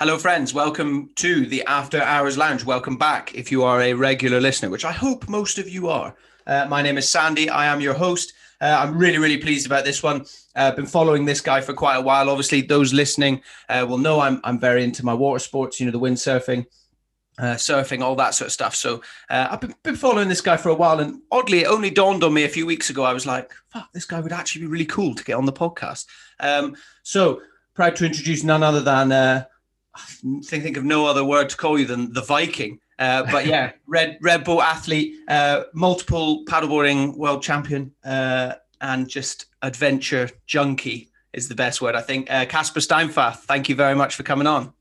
[0.00, 0.54] Hello, friends.
[0.54, 2.64] Welcome to the After Hours Lounge.
[2.64, 6.16] Welcome back if you are a regular listener, which I hope most of you are.
[6.46, 7.50] Uh, my name is Sandy.
[7.50, 8.32] I am your host.
[8.62, 10.22] Uh, I'm really, really pleased about this one.
[10.56, 12.30] I've uh, been following this guy for quite a while.
[12.30, 15.92] Obviously, those listening uh, will know I'm, I'm very into my water sports, you know,
[15.92, 16.64] the windsurfing,
[17.38, 18.74] uh, surfing, all that sort of stuff.
[18.74, 21.00] So uh, I've been, been, following this guy for a while.
[21.00, 23.04] And oddly, it only dawned on me a few weeks ago.
[23.04, 25.52] I was like, fuck, this guy would actually be really cool to get on the
[25.52, 26.06] podcast.
[26.40, 27.42] Um, so
[27.74, 29.44] proud to introduce none other than
[30.08, 32.80] think, think of no other word to call you than the Viking.
[32.98, 39.46] Uh, but yeah, Red Red Bull athlete, uh, multiple paddleboarding world champion, uh, and just
[39.62, 42.26] adventure junkie is the best word I think.
[42.26, 44.72] Casper uh, Steinfath, thank you very much for coming on.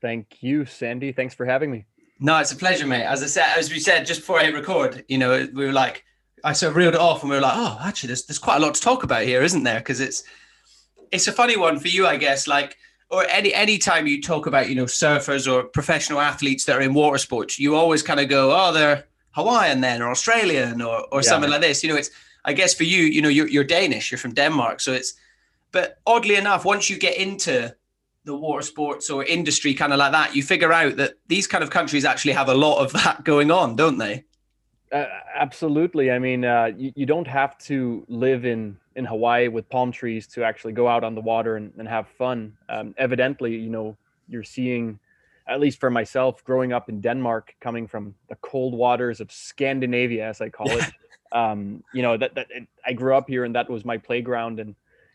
[0.00, 1.12] Thank you, Sandy.
[1.12, 1.84] Thanks for having me.
[2.18, 3.04] No, it's a pleasure, mate.
[3.04, 6.04] As I said, as we said just before I record, you know, we were like,
[6.44, 8.56] I sort of reeled it off, and we were like, oh, actually, there's there's quite
[8.56, 9.78] a lot to talk about here, isn't there?
[9.78, 10.24] Because it's
[11.12, 12.48] it's a funny one for you, I guess.
[12.48, 12.76] Like
[13.12, 16.80] or any any time you talk about you know surfers or professional athletes that are
[16.80, 21.06] in water sports, you always kind of go, oh, they're Hawaiian then or Australian or
[21.12, 21.28] or yeah.
[21.28, 21.84] something like this.
[21.84, 22.10] You know, it's
[22.44, 25.14] I guess for you, you know, you're, you're Danish, you're from Denmark, so it's.
[25.70, 27.74] But oddly enough, once you get into
[28.24, 31.64] the water sports or industry kind of like that, you figure out that these kind
[31.64, 34.24] of countries actually have a lot of that going on, don't they?
[34.92, 36.10] Uh, absolutely.
[36.10, 40.26] I mean, uh, you, you don't have to live in in Hawaii with palm trees
[40.28, 42.56] to actually go out on the water and, and have fun.
[42.68, 43.96] Um, evidently, you know,
[44.28, 44.98] you're seeing,
[45.48, 50.28] at least for myself, growing up in Denmark, coming from the cold waters of Scandinavia,
[50.28, 50.84] as I call it.
[51.32, 54.60] um, you know, that, that it, I grew up here and that was my playground.
[54.60, 54.74] And,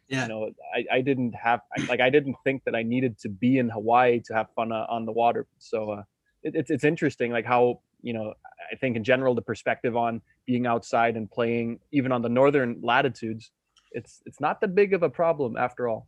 [0.10, 0.24] yeah.
[0.24, 3.60] you know, I, I didn't have, like, I didn't think that I needed to be
[3.60, 5.48] in Hawaii to have fun uh, on the water.
[5.60, 6.04] So uh,
[6.44, 8.34] it, it's, it's interesting, like how, you know,
[8.72, 12.80] I think in general, the perspective on being outside and playing, even on the northern
[12.82, 13.52] latitudes,
[13.92, 16.08] it's it's not that big of a problem after all.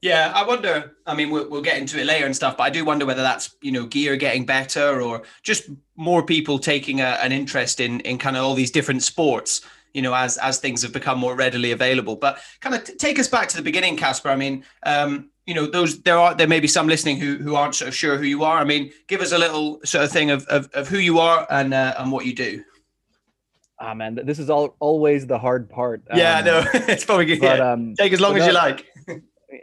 [0.00, 0.96] Yeah, I wonder.
[1.06, 3.22] I mean, we'll, we'll get into it later and stuff, but I do wonder whether
[3.22, 8.00] that's you know gear getting better or just more people taking a, an interest in
[8.00, 9.60] in kind of all these different sports.
[9.92, 12.16] You know, as as things have become more readily available.
[12.16, 14.30] But kind of t- take us back to the beginning, Casper.
[14.30, 17.54] I mean, um, you know, those there are there may be some listening who who
[17.54, 18.58] aren't sort of sure who you are.
[18.58, 21.46] I mean, give us a little sort of thing of of, of who you are
[21.50, 22.64] and uh, and what you do
[23.82, 27.40] ah man this is all always the hard part yeah um, no it's probably good
[27.40, 27.72] but, yeah.
[27.72, 28.86] um, take as long as you like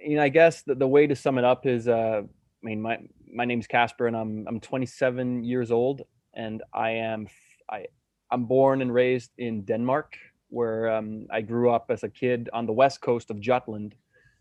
[0.03, 2.81] you know i guess the, the way to sum it up is uh i mean
[2.81, 2.99] my
[3.33, 6.01] my name's casper and i'm i'm 27 years old
[6.33, 7.27] and i am
[7.71, 7.85] i
[8.29, 10.17] i'm born and raised in denmark
[10.49, 13.95] where um, i grew up as a kid on the west coast of jutland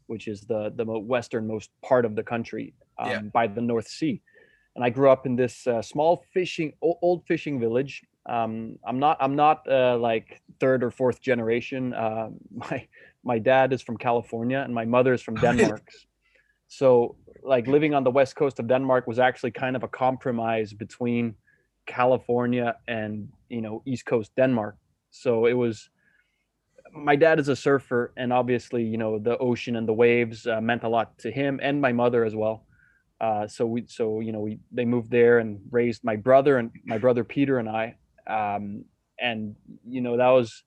[0.06, 3.20] which is the the westernmost part of the country um, yeah.
[3.20, 4.20] by the north sea
[4.74, 9.16] and i grew up in this uh, small fishing old fishing village um, I'm not
[9.20, 11.94] I'm not uh, like third or fourth generation.
[11.94, 12.86] Uh, my
[13.24, 15.88] my dad is from California and my mother is from Denmark.
[16.68, 20.72] so like living on the west coast of Denmark was actually kind of a compromise
[20.72, 21.34] between
[21.86, 24.76] California and you know East Coast Denmark.
[25.10, 25.88] So it was
[26.92, 30.60] my dad is a surfer and obviously you know the ocean and the waves uh,
[30.60, 32.66] meant a lot to him and my mother as well.
[33.20, 36.70] Uh, so we so you know we they moved there and raised my brother and
[36.84, 37.96] my brother Peter and I
[38.28, 38.84] um,
[39.20, 39.56] and
[39.86, 40.62] you know that was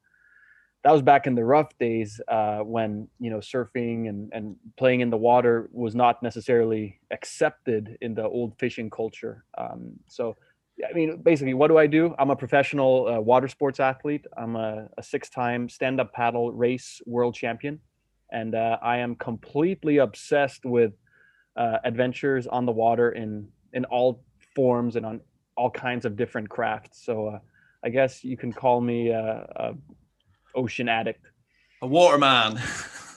[0.84, 5.02] that was back in the rough days uh, when you know surfing and, and playing
[5.02, 9.46] in the water was not necessarily accepted in the old fishing culture.
[9.58, 10.36] Um, so,
[10.90, 12.16] I mean, basically, what do I do?
[12.18, 14.26] I'm a professional uh, water sports athlete.
[14.36, 17.80] I'm a, a six-time stand-up paddle race world champion,
[18.32, 20.94] and uh, I am completely obsessed with
[21.56, 24.24] uh, adventures on the water in in all
[24.56, 25.22] forms and on
[25.56, 27.06] all kinds of different crafts.
[27.06, 27.40] So uh,
[27.84, 29.24] I guess you can call me a,
[29.56, 29.74] a
[30.56, 31.26] ocean addict,
[31.82, 32.60] a waterman.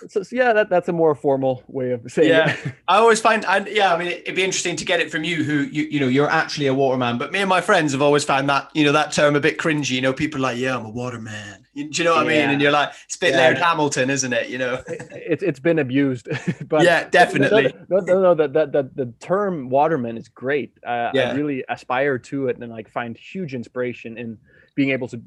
[0.09, 2.51] so, so, yeah, that, that's a more formal way of saying yeah.
[2.51, 2.75] it.
[2.89, 5.45] I always find, and yeah, I mean, it'd be interesting to get it from you,
[5.45, 7.19] who you you know you're actually a waterman.
[7.19, 9.59] But me and my friends have always found that you know that term a bit
[9.59, 9.91] cringy.
[9.91, 11.67] You know, people are like, yeah, I'm a waterman.
[11.75, 12.33] You, do you know what yeah.
[12.33, 12.51] I mean?
[12.51, 13.39] And you're like, it's a bit yeah.
[13.39, 14.49] Laird Hamilton, isn't it?
[14.49, 16.29] You know, it's it's been abused.
[16.69, 17.75] but yeah, definitely.
[17.89, 18.35] No, no, no.
[18.35, 20.79] That that the, the term waterman is great.
[20.87, 21.31] Uh, yeah.
[21.31, 24.39] I really aspire to it and like find huge inspiration in
[24.75, 25.23] being able to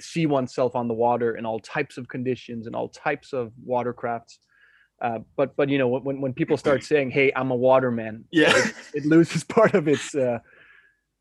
[0.00, 4.38] see oneself on the water in all types of conditions and all types of watercrafts.
[5.00, 8.52] Uh, but but you know when when people start saying, "Hey, I'm a waterman," yeah,
[8.54, 10.38] it, it loses part of its uh,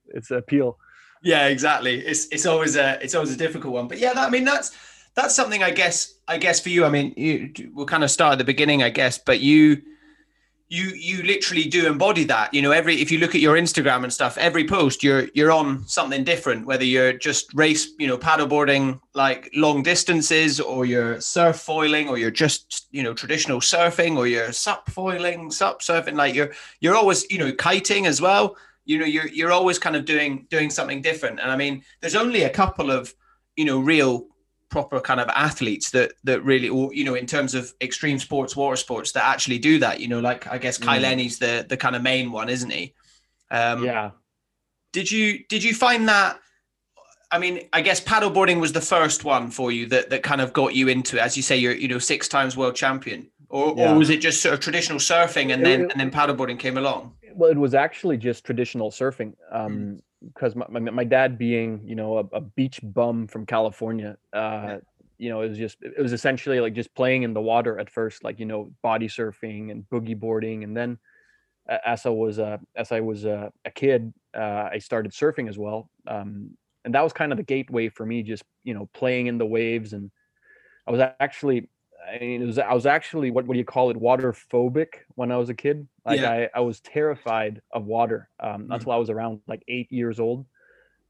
[0.07, 0.77] its appeal.
[1.21, 1.99] Yeah, exactly.
[1.99, 3.87] It's it's always a it's always a difficult one.
[3.87, 4.75] But yeah, that, I mean that's
[5.15, 6.85] that's something I guess I guess for you.
[6.85, 9.17] I mean, you, we'll kind of start at the beginning, I guess.
[9.17, 9.81] But you
[10.69, 14.03] you you literally do embody that you know every if you look at your instagram
[14.03, 18.17] and stuff every post you're you're on something different whether you're just race you know
[18.17, 24.17] paddleboarding like long distances or you're surf foiling or you're just you know traditional surfing
[24.17, 28.55] or you're sup foiling sup surfing like you're you're always you know kiting as well.
[28.85, 31.39] You know you're you're always kind of doing doing something different.
[31.39, 33.13] And i mean there's only a couple of
[33.55, 34.27] you know real
[34.69, 38.55] proper kind of athletes that that really or you know in terms of extreme sports
[38.55, 41.39] water sports that actually do that you know like i guess Kai mm.
[41.39, 42.93] The the kind of main one isn't he
[43.49, 44.11] um yeah
[44.91, 46.39] did you did you find that
[47.29, 50.53] I mean, I guess paddleboarding was the first one for you that, that kind of
[50.53, 51.19] got you into it.
[51.19, 53.91] As you say, you're you know six times world champion, or, yeah.
[53.91, 57.13] or was it just sort of traditional surfing and then and then paddleboarding came along?
[57.35, 59.33] Well, it was actually just traditional surfing.
[59.51, 63.45] Um, mm because my, my, my, dad being you know a, a beach bum from
[63.45, 64.77] california uh,
[65.17, 67.89] you know it was just it was essentially like just playing in the water at
[67.89, 70.63] first like you know body surfing and boogie boarding.
[70.63, 70.97] And then
[71.85, 75.57] as i was uh, as i was uh, a kid uh, i started surfing as
[75.57, 75.89] well.
[76.07, 76.51] Um,
[76.85, 79.45] and that was kind of the gateway for me just you know playing in the
[79.45, 79.93] waves.
[79.93, 80.11] And
[80.87, 81.69] i was actually
[82.05, 84.87] I mean, it was I was actually what what do you call it water phobic
[85.15, 85.87] when I was a kid.
[86.05, 86.31] Like yeah.
[86.31, 88.71] I, I was terrified of water um, mm-hmm.
[88.71, 90.45] until I was around like eight years old.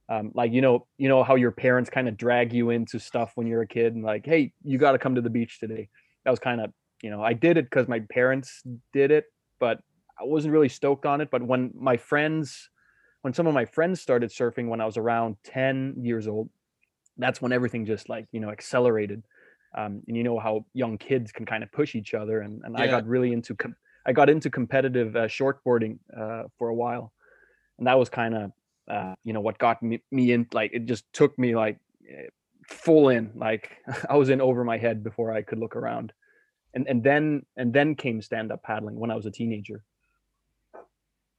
[0.10, 3.34] Um, like you know you know how your parents kind of drag you into stuff
[3.36, 5.90] when you're a kid and like hey you got to come to the beach today.
[6.24, 6.72] That was kind of
[7.04, 8.64] you know I did it because my parents
[8.94, 9.26] did it,
[9.60, 9.80] but
[10.20, 11.30] I wasn't really stoked on it.
[11.30, 12.70] But when my friends,
[13.22, 16.50] when some of my friends started surfing when I was around ten years old,
[17.18, 19.24] that's when everything just like you know accelerated
[19.76, 22.76] um, and you know how young kids can kind of push each other and, and
[22.78, 22.84] yeah.
[22.84, 23.76] i got really into com-
[24.08, 27.12] i got into competitive uh, shortboarding uh, for a while.
[27.78, 28.52] And that was kind of
[28.90, 31.78] uh, you know what got me, me in like it just took me like
[32.10, 32.28] eh,
[32.68, 33.78] full in like
[34.10, 36.14] i was in over my head before i could look around.
[36.74, 39.84] And and then and then came stand up paddling when i was a teenager.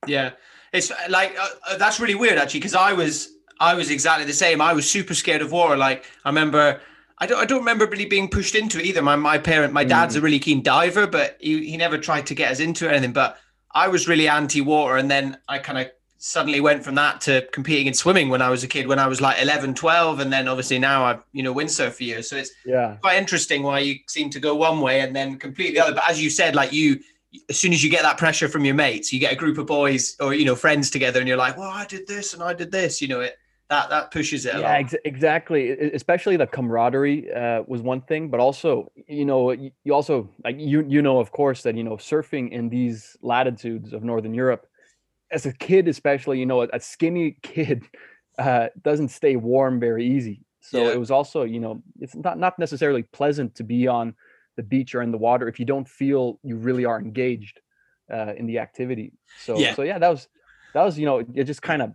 [0.06, 0.30] Yeah.
[0.72, 4.32] It's like uh, uh, that's really weird actually because i was i was exactly the
[4.32, 4.60] same.
[4.60, 6.80] I was super scared of water like i remember
[7.20, 9.02] I don't, I don't remember really being pushed into it either.
[9.02, 10.18] My, my parent, my dad's mm.
[10.18, 13.12] a really keen diver, but he, he never tried to get us into anything.
[13.12, 13.38] But
[13.72, 14.96] I was really anti water.
[14.96, 18.50] And then I kind of suddenly went from that to competing in swimming when I
[18.50, 20.20] was a kid, when I was like 11, 12.
[20.20, 22.30] And then obviously now I've, you know, windsurf for years.
[22.30, 25.74] So it's yeah quite interesting why you seem to go one way and then completely
[25.74, 25.94] the other.
[25.94, 27.00] But as you said, like you,
[27.48, 29.66] as soon as you get that pressure from your mates, you get a group of
[29.66, 32.54] boys or, you know, friends together and you're like, well, I did this and I
[32.54, 33.38] did this, you know, it,
[33.70, 34.54] that that pushes it.
[34.54, 35.70] Yeah, ex- exactly.
[35.70, 40.84] Especially the camaraderie uh, was one thing, but also you know you also like you
[40.88, 44.66] you know of course that you know surfing in these latitudes of northern Europe,
[45.30, 47.84] as a kid especially you know a, a skinny kid
[48.38, 50.40] uh, doesn't stay warm very easy.
[50.60, 50.92] So yeah.
[50.92, 54.14] it was also you know it's not not necessarily pleasant to be on
[54.56, 57.60] the beach or in the water if you don't feel you really are engaged
[58.12, 59.12] uh, in the activity.
[59.44, 59.74] So yeah.
[59.74, 60.26] so yeah, that was
[60.72, 61.92] that was you know it just kind of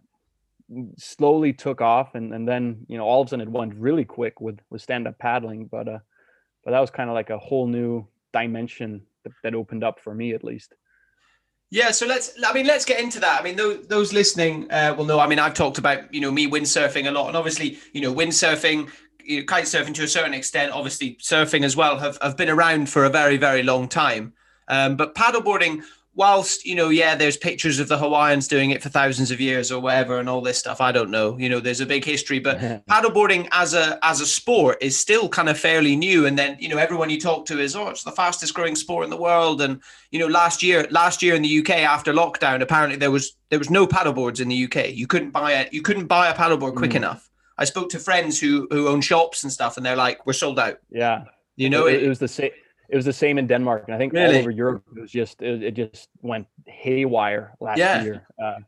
[0.97, 4.05] slowly took off and, and then you know all of a sudden it went really
[4.05, 5.99] quick with with stand-up paddling but uh
[6.63, 10.15] but that was kind of like a whole new dimension that, that opened up for
[10.15, 10.73] me at least
[11.73, 12.37] yeah, so let's.
[12.45, 13.41] I mean, let's get into that.
[13.41, 15.19] I mean, those, those listening uh, will know.
[15.19, 18.13] I mean, I've talked about you know me windsurfing a lot, and obviously, you know,
[18.13, 18.91] windsurfing,
[19.25, 22.49] you know, kite surfing to a certain extent, obviously surfing as well, have have been
[22.49, 24.33] around for a very very long time.
[24.67, 25.81] Um, but paddleboarding
[26.15, 29.71] whilst you know yeah there's pictures of the hawaiians doing it for thousands of years
[29.71, 31.37] or whatever and all this stuff i don't know.
[31.37, 35.29] You know there's a big history but paddleboarding as a as a sport is still
[35.29, 36.25] kind of fairly new.
[36.25, 39.03] And then you know everyone you talk to is oh it's the fastest growing sport
[39.03, 39.61] in the world.
[39.61, 43.35] And you know last year last year in the uk after lockdown apparently there was
[43.49, 46.33] there was no paddleboards in the uk you couldn't buy it you couldn't buy a
[46.33, 46.97] paddleboard quick mm.
[46.97, 47.29] enough.
[47.57, 50.59] I spoke to friends who who own shops and stuff and they're like we're sold
[50.59, 50.79] out.
[50.89, 51.25] Yeah.
[51.55, 52.51] You know it, it, it was the same
[52.93, 54.35] it was the same in Denmark, and I think really?
[54.35, 58.03] all over Europe it was just it, it just went haywire last yeah.
[58.03, 58.27] year.
[58.41, 58.59] Uh,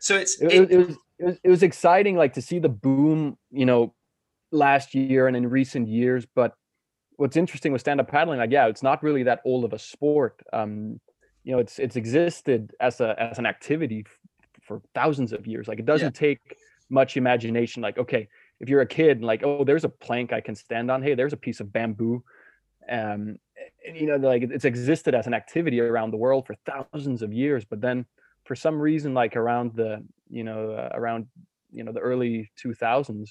[0.00, 2.68] so it's it, it, it, was, it was it was exciting, like to see the
[2.68, 3.94] boom, you know,
[4.50, 6.26] last year and in recent years.
[6.34, 6.54] But
[7.14, 9.78] what's interesting with stand up paddling, like yeah, it's not really that old of a
[9.78, 10.42] sport.
[10.52, 10.98] Um,
[11.44, 14.04] you know, it's it's existed as a as an activity
[14.66, 15.68] for thousands of years.
[15.68, 16.28] Like it doesn't yeah.
[16.28, 16.40] take
[16.88, 17.84] much imagination.
[17.84, 18.26] Like okay,
[18.58, 21.04] if you're a kid, like oh, there's a plank I can stand on.
[21.04, 22.24] Hey, there's a piece of bamboo.
[22.90, 23.36] Um,
[23.94, 27.64] you know like it's existed as an activity around the world for thousands of years
[27.64, 28.04] but then
[28.44, 31.26] for some reason like around the you know uh, around
[31.72, 33.28] you know the early 2000s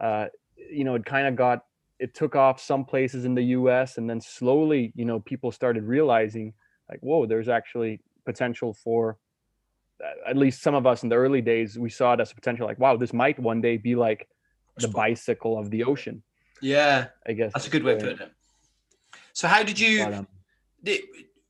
[0.00, 0.26] uh
[0.56, 1.64] you know it kind of got
[1.98, 5.84] it took off some places in the US and then slowly you know people started
[5.84, 6.52] realizing
[6.90, 9.18] like whoa there's actually potential for
[10.26, 12.66] at least some of us in the early days we saw it as a potential
[12.66, 14.28] like wow this might one day be like
[14.78, 16.22] the bicycle of the ocean
[16.60, 17.08] yeah.
[17.26, 18.32] I guess that's a good way to put it
[19.32, 20.04] so how did you?
[20.04, 20.26] Um,
[20.82, 21.00] did,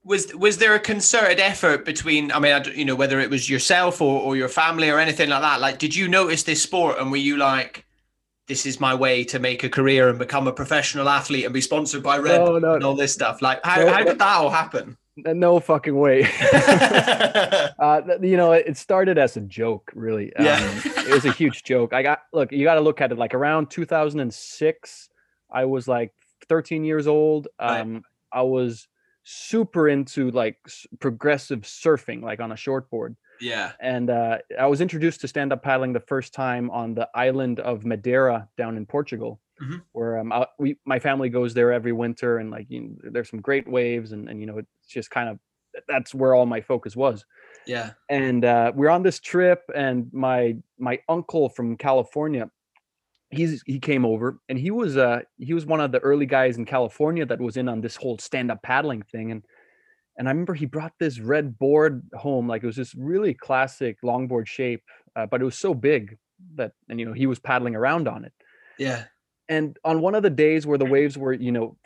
[0.05, 2.33] was was there a concerted effort between?
[2.33, 5.29] I mean, I, you know, whether it was yourself or, or your family or anything
[5.29, 5.61] like that.
[5.61, 7.85] Like, did you notice this sport and were you like,
[8.49, 11.61] "This is my way to make a career and become a professional athlete and be
[11.61, 13.43] sponsored by Red no, no, and all this stuff"?
[13.43, 14.97] Like, how no, how did that all happen?
[15.17, 16.25] No fucking way.
[17.79, 20.35] uh, you know, it started as a joke, really.
[20.37, 20.81] Um, yeah.
[20.85, 21.93] it was a huge joke.
[21.93, 22.51] I got look.
[22.51, 25.09] You got to look at it like around 2006.
[25.51, 26.13] I was like
[26.49, 27.49] 13 years old.
[27.59, 28.03] Um, right.
[28.33, 28.89] I was
[29.25, 30.59] super into like
[31.01, 33.17] progressive surfing, like on a shortboard.
[33.41, 33.73] Yeah.
[33.81, 37.61] And uh, I was introduced to stand up paddling the first time on the island
[37.61, 39.79] of Madeira down in Portugal, mm-hmm.
[39.93, 43.31] where um, I, we my family goes there every winter, and like you know, there's
[43.31, 45.39] some great waves, and and you know it's just kind of
[45.89, 47.25] that's where all my focus was.
[47.67, 47.93] Yeah.
[48.09, 52.51] And uh, we're on this trip, and my my uncle from California
[53.33, 56.59] he's he came over and he was uh he was one of the early guys
[56.59, 59.45] in California that was in on this whole stand-up paddling thing and
[60.19, 63.97] and I remember he brought this red board home like it was this really classic
[64.05, 64.83] longboard shape
[65.17, 66.19] uh, but it was so big
[66.55, 68.33] that and you know he was paddling around on it.
[68.79, 69.05] Yeah.
[69.49, 71.77] And on one of the days where the waves were you know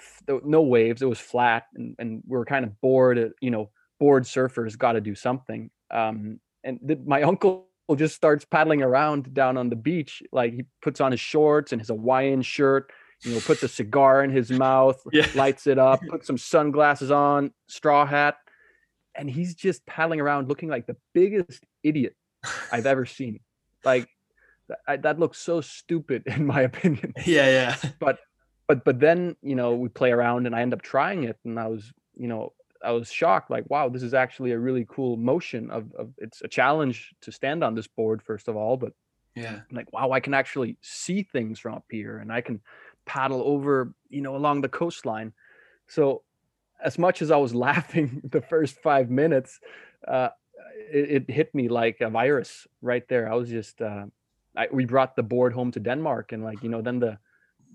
[0.44, 3.70] no waves it was flat and and we are kind of bored uh, you know
[4.00, 9.32] bored surfers got to do something um and the, my uncle just starts paddling around
[9.32, 10.22] down on the beach.
[10.32, 12.90] Like he puts on his shorts and his Hawaiian shirt,
[13.22, 15.26] you know, puts a cigar in his mouth, yeah.
[15.34, 18.36] lights it up, puts some sunglasses on, straw hat,
[19.14, 22.16] and he's just paddling around looking like the biggest idiot
[22.72, 23.40] I've ever seen.
[23.84, 24.08] Like
[24.86, 27.14] I, that looks so stupid in my opinion.
[27.24, 27.90] Yeah, yeah.
[28.00, 28.18] But
[28.66, 31.58] but but then you know we play around and I end up trying it, and
[31.58, 32.52] I was you know
[32.86, 36.40] I was shocked, like, wow, this is actually a really cool motion of, of it's
[36.42, 38.92] a challenge to stand on this board, first of all, but
[39.34, 42.60] yeah, I'm like, wow, I can actually see things from up here and I can
[43.04, 45.32] paddle over, you know, along the coastline.
[45.88, 46.22] So
[46.82, 49.60] as much as I was laughing the first five minutes,
[50.06, 50.30] uh,
[50.90, 53.30] it, it, hit me like a virus right there.
[53.30, 54.06] I was just, uh,
[54.56, 57.18] I, we brought the board home to Denmark and like, you know, then the,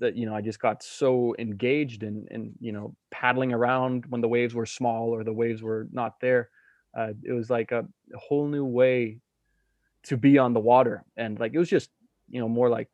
[0.01, 4.19] that you know I just got so engaged in in you know paddling around when
[4.19, 6.49] the waves were small or the waves were not there.
[6.97, 9.19] Uh, it was like a, whole new way
[10.03, 11.89] to be on the water, and like it was just
[12.29, 12.89] you know more like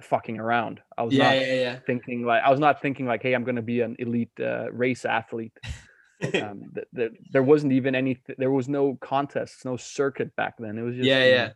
[0.00, 0.80] fucking around.
[0.96, 1.78] I was yeah, not yeah, yeah.
[1.86, 4.72] thinking like I was not thinking like, hey, I'm going to be an elite uh,
[4.72, 5.52] race athlete.
[6.42, 8.18] um, th- th- there wasn't even any.
[8.38, 10.78] There was no contests, no circuit back then.
[10.78, 11.46] It was just yeah, yeah.
[11.48, 11.52] Know,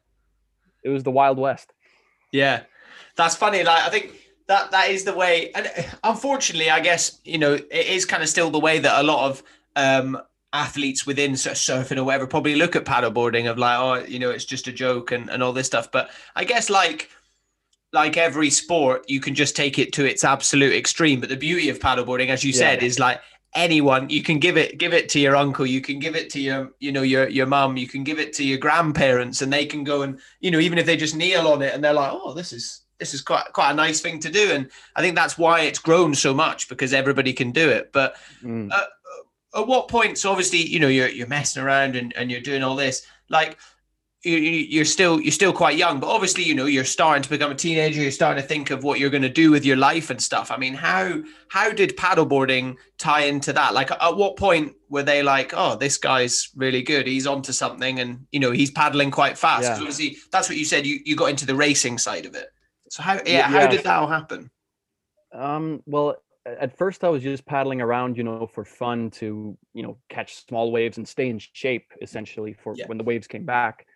[0.84, 1.72] it was the Wild West.
[2.32, 2.64] Yeah,
[3.16, 3.64] that's funny.
[3.64, 4.12] Like I think
[4.50, 5.52] that that is the way.
[5.54, 9.00] And uh, unfortunately i guess you know it is kind of still the way that
[9.00, 9.42] a lot of
[9.76, 10.20] um
[10.52, 14.44] athletes within surfing or whatever probably look at paddleboarding of like oh you know it's
[14.44, 15.90] just a joke and, and all this stuff.
[15.90, 17.08] But i guess like
[17.92, 21.20] like every sport you can just take it to its absolute extreme.
[21.20, 22.58] But the beauty of paddleboarding as you yeah.
[22.58, 23.20] said is like
[23.54, 26.40] anyone you can give it give it to your uncle you can give it to
[26.40, 29.66] your you know your your mum you can give it to your grandparents and they
[29.66, 32.12] can go and you know even if they just kneel on it and they're like
[32.12, 35.16] oh this is this is quite quite a nice thing to do, and I think
[35.16, 37.92] that's why it's grown so much because everybody can do it.
[37.92, 38.70] But mm.
[38.70, 38.86] uh,
[39.56, 40.18] at what point?
[40.18, 43.04] So obviously, you know, you're you're messing around and, and you're doing all this.
[43.28, 43.58] Like
[44.22, 47.50] you, are still you're still quite young, but obviously, you know, you're starting to become
[47.50, 48.02] a teenager.
[48.02, 50.50] You're starting to think of what you're going to do with your life and stuff.
[50.50, 53.72] I mean, how how did paddleboarding tie into that?
[53.72, 57.06] Like, at what point were they like, oh, this guy's really good.
[57.06, 59.64] He's onto something, and you know, he's paddling quite fast.
[59.64, 59.76] Yeah.
[59.76, 60.86] Obviously, that's what you said.
[60.86, 62.50] You you got into the racing side of it.
[62.90, 64.50] So how yeah, how did that all happen?
[65.32, 69.82] Um, well, at first I was just paddling around, you know, for fun to, you
[69.84, 72.86] know, catch small waves and stay in shape essentially for yeah.
[72.86, 73.86] when the waves came back.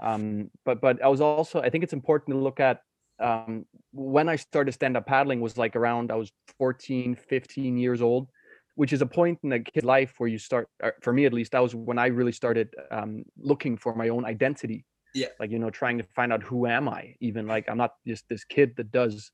[0.00, 2.80] Um, but but I was also I think it's important to look at
[3.20, 8.02] um, when I started stand up paddling was like around I was 14, 15 years
[8.02, 8.28] old,
[8.76, 10.68] which is a point in a kid's life where you start
[11.02, 14.24] for me at least that was when I really started um, looking for my own
[14.24, 14.84] identity
[15.14, 15.28] yeah.
[15.38, 18.28] like you know trying to find out who am i even like i'm not just
[18.28, 19.30] this kid that does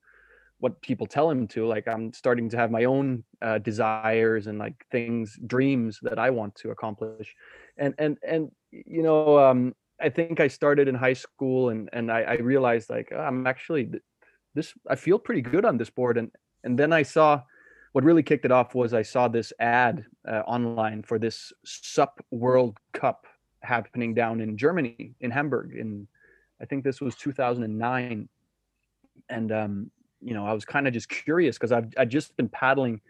[0.58, 4.58] what people tell him to like i'm starting to have my own uh, desires and
[4.58, 7.34] like things dreams that i want to accomplish.
[7.78, 12.12] And and and you know um i think i started in high school and and
[12.12, 13.90] i, I realized like oh, i'm actually
[14.54, 16.18] this i feel pretty good on this board.
[16.18, 16.30] And
[16.62, 17.40] and then i saw
[17.92, 22.22] what really kicked it off was i saw this ad uh, online for this sup
[22.30, 23.26] world cup
[23.62, 26.08] happening down in Germany, in Hamburg, in
[26.60, 28.28] I think this was 2009.
[29.28, 29.90] And um,
[30.20, 33.00] you know, I was kind of just curious because I've I just been paddling,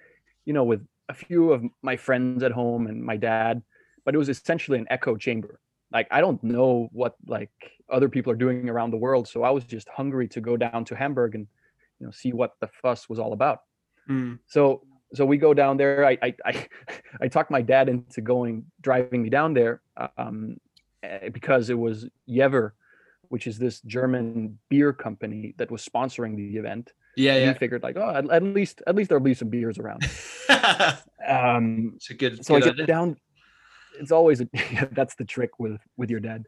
[0.44, 3.62] you know, with a few of my friends at home and my dad,
[4.04, 5.60] but it was essentially an echo chamber.
[5.92, 7.50] Like I don't know what like
[7.90, 10.84] other people are doing around the world, so I was just hungry to go down
[10.86, 11.46] to Hamburg and
[11.98, 13.62] you know see what the fuss was all about.
[14.08, 14.38] Mm.
[14.46, 14.82] So
[15.14, 16.04] so we go down there.
[16.04, 16.66] I I I,
[17.22, 19.80] I talked my dad into going driving me down there
[20.16, 20.58] um,
[21.02, 22.74] eh, because it was Jever,
[23.28, 26.92] which is this German beer company that was sponsoring the event.
[27.16, 27.52] Yeah, And yeah.
[27.52, 30.06] We figured like, oh, at, at least at least there'll be some beers around.
[31.28, 32.44] Um, it's a good.
[32.44, 32.86] so I get idea.
[32.86, 33.16] down.
[34.00, 34.48] It's always a,
[34.92, 36.46] that's the trick with with your dad.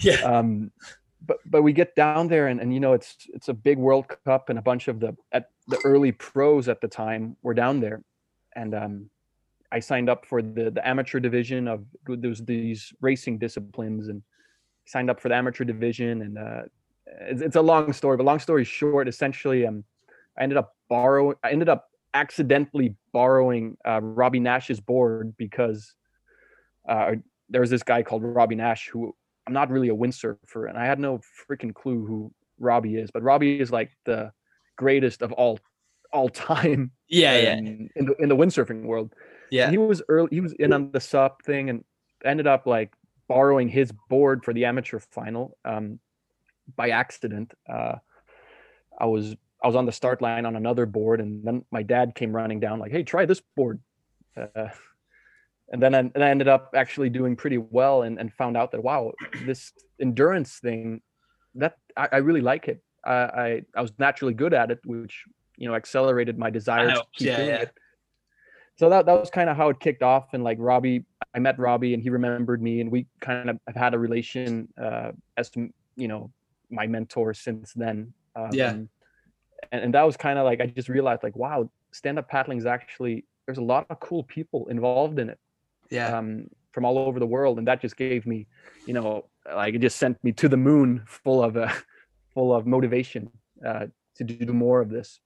[0.00, 0.14] Yeah.
[0.22, 0.72] Um,
[1.26, 4.06] but but we get down there and, and you know it's it's a big World
[4.24, 7.80] Cup and a bunch of the at the early pros at the time were down
[7.80, 8.02] there,
[8.54, 9.10] and um,
[9.72, 14.22] I signed up for the the amateur division of there's these racing disciplines and
[14.86, 16.62] signed up for the amateur division and uh,
[17.06, 18.16] it's, it's a long story.
[18.16, 19.84] But long story short, essentially, um,
[20.38, 21.36] I ended up borrowing.
[21.42, 25.94] I ended up accidentally borrowing uh, Robby Naish's board because
[26.88, 27.12] uh,
[27.48, 29.14] there was this guy called Robby Naish who
[29.46, 33.10] I'm not really a windsurfer, and I had no freaking clue who Robby is.
[33.10, 34.32] But Robby is like the
[34.76, 35.58] greatest of all
[36.12, 39.12] all time Yeah, yeah, in, in the in the windsurfing world.
[39.50, 39.64] yeah.
[39.64, 40.28] And he was early.
[40.30, 41.84] He was in on the sup thing, and
[42.24, 42.92] ended up like
[43.28, 45.98] borrowing his board for the amateur final um,
[46.76, 47.52] by accident.
[47.68, 47.96] Uh,
[48.98, 52.14] I was I was on the start line on another board, and then my dad
[52.14, 53.80] came running down like, "Hey, try this board."
[54.36, 54.68] Uh,
[55.74, 58.70] and then I, and I ended up actually doing pretty well, and, and found out
[58.70, 59.12] that wow,
[59.44, 61.02] this endurance thing,
[61.56, 62.80] that I, I really like it.
[63.04, 65.24] I, I I was naturally good at it, which
[65.56, 67.62] you know accelerated my desire to keep yeah, doing yeah.
[67.62, 67.74] it.
[68.76, 71.04] So that that was kind of how it kicked off, and like Robby,
[71.34, 74.68] I met Robby, and he remembered me, and we kind of have had a relation
[74.80, 75.50] uh, as
[75.96, 76.30] you know
[76.70, 78.14] my mentor since then.
[78.36, 78.70] Um, Yeah.
[78.70, 78.88] and,
[79.72, 82.66] and that was kind of like I just realized like wow, stand up paddling is
[82.66, 85.38] actually there's a lot of cool people involved in it
[85.90, 86.16] yeah.
[86.16, 88.46] um, from all over the world, and that just gave me,
[88.86, 91.72] you know, like it just sent me to the moon, full of uh,
[92.34, 93.30] full of motivation
[93.66, 93.86] uh,
[94.16, 95.20] to do more of this.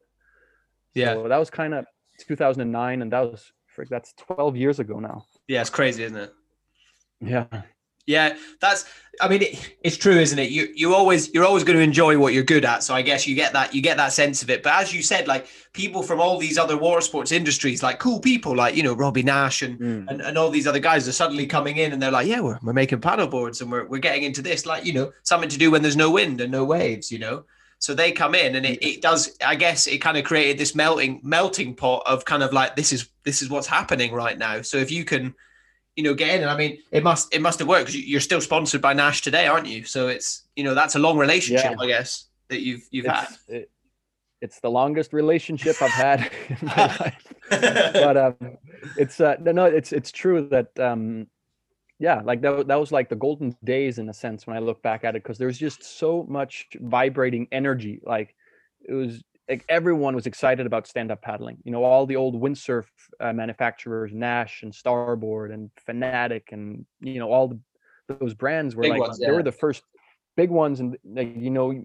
[0.95, 1.15] Yeah.
[1.15, 1.87] so that was kind of
[2.27, 5.25] 2009, and that was frick, that's 12 years ago now.
[5.47, 6.35] Yeah, it's crazy, isn't it?
[7.21, 7.47] Yeah,
[8.09, 8.85] Yeah, that's.
[9.21, 10.50] I mean, it, it's true, isn't it?
[10.50, 12.85] You you always you're always going to enjoy what you're good at.
[12.85, 14.63] So I guess you get that you get that sense of it.
[14.63, 18.21] But as you said, like people from all these other water sports industries, like cool
[18.21, 20.09] people, like you know Robby Naish and Mm.
[20.09, 22.59] and, and all these other guys are suddenly coming in and they're like, yeah, we're,
[22.63, 25.59] we're making paddle boards and we're, we're getting into this, like, you know, something to
[25.59, 27.45] do when there's no wind and no waves, you know?
[27.78, 30.75] So they come in and it, it does, I guess it kind of created this
[30.75, 34.63] melting, melting pot of kind of like, this is, this is what's happening right now.
[34.63, 35.35] So if you can,
[35.99, 38.21] you know, get in and I mean, it must, it must have worked because you're
[38.30, 39.82] still sponsored by Naish today, aren't you?
[39.84, 41.84] So it's, you know, that's a long relationship, Yeah.
[41.84, 42.11] I guess
[42.50, 43.25] that you've, you've had.
[43.25, 43.71] it's, it,
[44.41, 47.25] it's the longest relationship I've had in my life.
[47.50, 48.37] but um
[48.97, 51.26] it's uh no no it's it's true that um
[51.99, 54.80] yeah like that that was like the golden days in a sense when i look
[54.82, 58.34] back at it because there's just so much vibrating energy like
[58.89, 62.84] it was like everyone was excited about stand-up paddling you know all the old windsurf
[63.21, 67.58] uh, manufacturers naish and starboard and fanatic and you know all the,
[68.21, 69.82] those brands were Big like ones, they were the first
[70.37, 71.84] big ones and like you know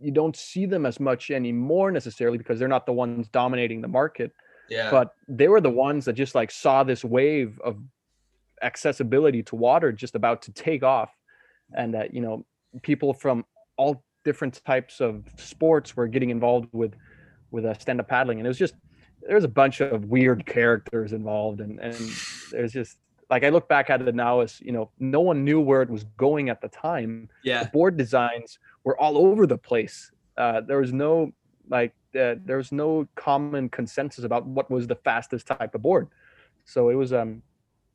[0.00, 3.88] you don't see them as much anymore necessarily because they're not the ones dominating the
[3.88, 4.32] market
[4.68, 4.90] yeah.
[4.90, 7.78] but they were the ones that just like saw this wave of
[8.62, 11.10] accessibility to water just about to take off
[11.76, 12.44] and that you know
[12.82, 13.44] people from
[13.76, 16.94] all different types of sports were getting involved with
[17.50, 18.74] with uh, stand-up paddling and it was just
[19.22, 21.96] there's a bunch of weird characters involved and and
[22.50, 22.98] there's just
[23.30, 25.90] like i look back at it now as you know no one knew where it
[25.90, 27.64] was going at the time yeah.
[27.64, 30.12] the board designs were all over the place.
[30.36, 31.32] Uh, there was no
[31.68, 36.08] like uh, there was no common consensus about what was the fastest type of board.
[36.64, 37.42] So it was um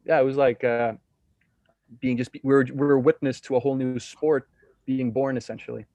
[0.05, 0.93] yeah it was like uh,
[1.99, 4.49] being just we were we were witness to a whole new sport
[4.85, 5.85] being born essentially.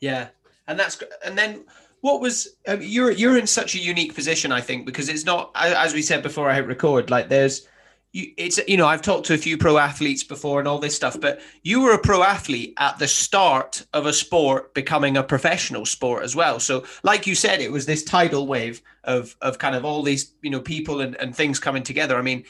[0.00, 0.28] Yeah,
[0.66, 1.64] and that's and then
[2.00, 5.50] what was um, you're you're in such a unique position, I think, because it's not
[5.54, 7.10] as we said before I hit record.
[7.10, 7.66] Like there's
[8.12, 10.94] you, it's you know I've talked to a few pro athletes before and all this
[10.94, 15.22] stuff, but you were a pro athlete at the start of a sport becoming a
[15.22, 16.60] professional sport as well.
[16.60, 20.32] So, like you said, it was this tidal wave of of kind of all these
[20.42, 22.16] you know people and, and things coming together.
[22.16, 22.44] I mean.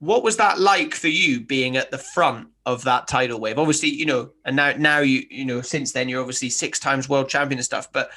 [0.00, 3.58] What was that like for you being at the front of that tidal wave?
[3.58, 7.08] Obviously, you know, and now now you you know since then you're obviously six times
[7.08, 7.90] world champion and stuff.
[7.92, 8.10] But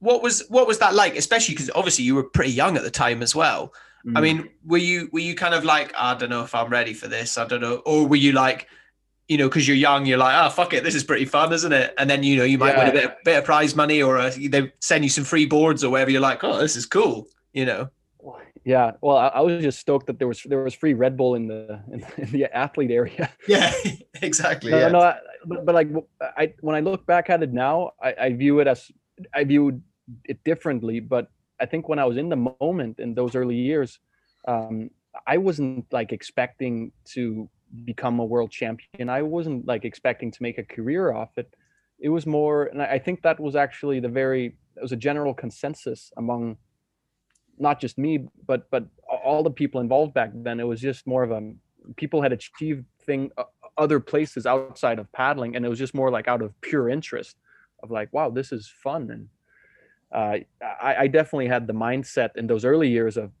[0.00, 1.16] what was what was that like?
[1.16, 3.72] Especially because obviously you were pretty young at the time as well.
[4.14, 4.22] I Mm.
[4.22, 7.08] mean, were you were you kind of like I don't know if I'm ready for
[7.08, 7.38] this?
[7.38, 8.68] I don't know, or were you like,
[9.28, 11.72] you know, because you're young, you're like, oh fuck it, this is pretty fun, isn't
[11.72, 11.94] it?
[11.98, 14.18] And then you know you might win a bit of, bit of prize money, or
[14.18, 16.10] uh they send you some free boards or whatever.
[16.10, 17.90] You're like, oh, this is cool, you know?
[18.66, 21.36] Yeah, well I, I was just stoked that there was there was free Red Bull
[21.36, 23.30] in the in, in the athlete area.
[23.48, 23.72] Yeah,
[24.20, 24.72] exactly.
[24.72, 24.88] no, yeah.
[24.88, 25.88] no, I, but, but like
[26.20, 28.90] I when I look back at it now, I, I view it as
[29.32, 29.80] I view
[30.24, 30.98] it differently.
[30.98, 34.00] But I think when I was in the moment in those early years,
[34.48, 34.90] um,
[35.28, 37.48] I wasn't like expecting to
[37.84, 39.08] become a world champion.
[39.08, 41.54] I wasn't like expecting to make a career off it.
[42.00, 45.32] It was more, and I think that was actually the very, it was a general
[45.32, 46.58] consensus among
[47.58, 50.60] not just me, but but all the people involved back then.
[50.60, 51.52] It was just more of a
[51.96, 53.44] people had achieved thing uh,
[53.78, 57.36] other places outside of paddling, and it was just more like out of pure interest
[57.82, 59.10] of like, wow, this is fun.
[59.10, 59.28] And
[60.12, 60.44] uh,
[60.82, 63.32] I, I definitely had the mindset in those early years of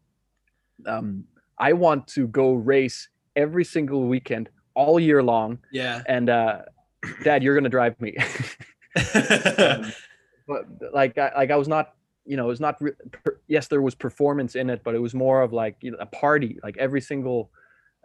[0.86, 1.24] um,
[1.58, 5.58] I want to go race every single weekend all year long.
[5.72, 6.02] Yeah.
[6.06, 6.62] And uh,
[7.24, 8.16] Dad, you're gonna drive me.
[9.58, 9.92] um,
[10.46, 11.95] but like, I, like I was not,
[12.26, 12.76] you know, it was not.
[12.80, 15.92] Re- per- yes, there was performance in it, but it was more of like you
[15.92, 16.58] know a party.
[16.62, 17.50] Like every single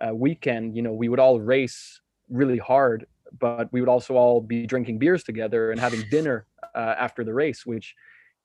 [0.05, 3.05] uh, weekend, you know, we would all race really hard,
[3.39, 7.33] but we would also all be drinking beers together and having dinner uh, after the
[7.33, 7.95] race, which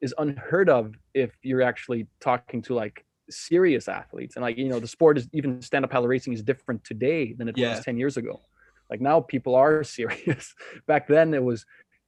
[0.00, 4.78] is unheard of if you're actually talking to like serious athletes and like you know
[4.78, 7.70] the sport is even stand-up paddle racing is different today than it Yeah.
[7.76, 8.40] was 10 years ago
[8.88, 10.54] like now people are serious
[10.86, 11.66] back then it was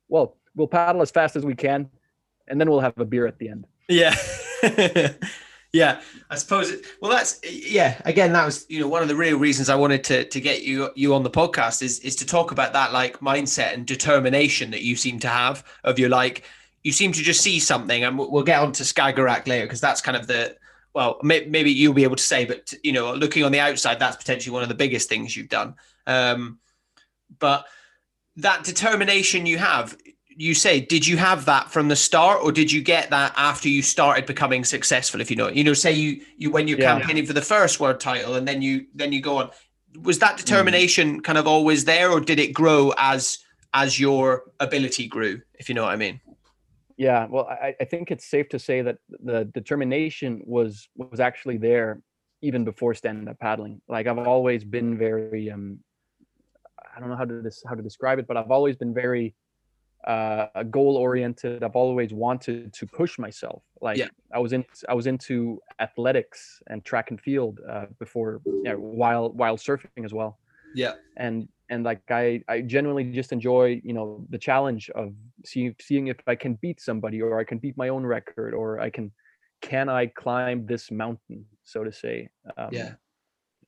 [0.08, 1.90] well we'll paddle as fast as we can
[2.50, 4.14] and then we'll have a beer at the end Yeah.
[5.72, 6.00] yeah.
[6.30, 9.38] I suppose it, well that's yeah, again that was you know one of the real
[9.38, 12.52] reasons I wanted to to get you you on the podcast is is to talk
[12.52, 16.44] about that like mindset and determination that you seem to have of your like
[16.82, 20.00] you seem to just see something and we'll, get on to Skagerrak later because that's
[20.00, 20.56] kind of the
[20.94, 23.98] well may, maybe you'll be able to say but you know looking on the outside
[23.98, 25.74] that's potentially one of the biggest things you've done
[26.06, 26.58] um
[27.38, 27.66] but
[28.36, 29.96] that determination you have
[30.40, 33.68] you say did you have that from the start or did you get that after
[33.68, 36.94] you started becoming successful if you know you know say you you when you're Yeah.
[36.94, 39.50] campaigning for the first world title and then you then you go on.
[40.02, 43.38] Was that determination kind of always there or did it grow as
[43.74, 46.20] as your ability grew if you know what i mean?
[46.96, 48.98] Yeah well I, I think it's safe to say that
[49.30, 52.00] the determination was was actually there
[52.42, 53.80] even before stand-up paddling.
[53.88, 55.80] Like i've always been very um
[56.94, 59.34] i don't know how to this how to describe it but i've always been very
[60.06, 63.62] uh goal oriented i've always wanted to push myself.
[63.80, 64.08] Like Yeah.
[64.32, 69.30] i was in i was into athletics and track and field uh before yeah, while
[69.32, 70.38] while surfing as well.
[70.74, 70.94] Yeah.
[71.16, 75.12] And and like i i genuinely just enjoy you know the challenge of
[75.44, 78.80] seeing seeing if i can beat somebody or i can beat my own record or
[78.80, 79.10] i can
[79.60, 82.28] can i climb this mountain so to say?
[82.56, 82.92] Um, yeah.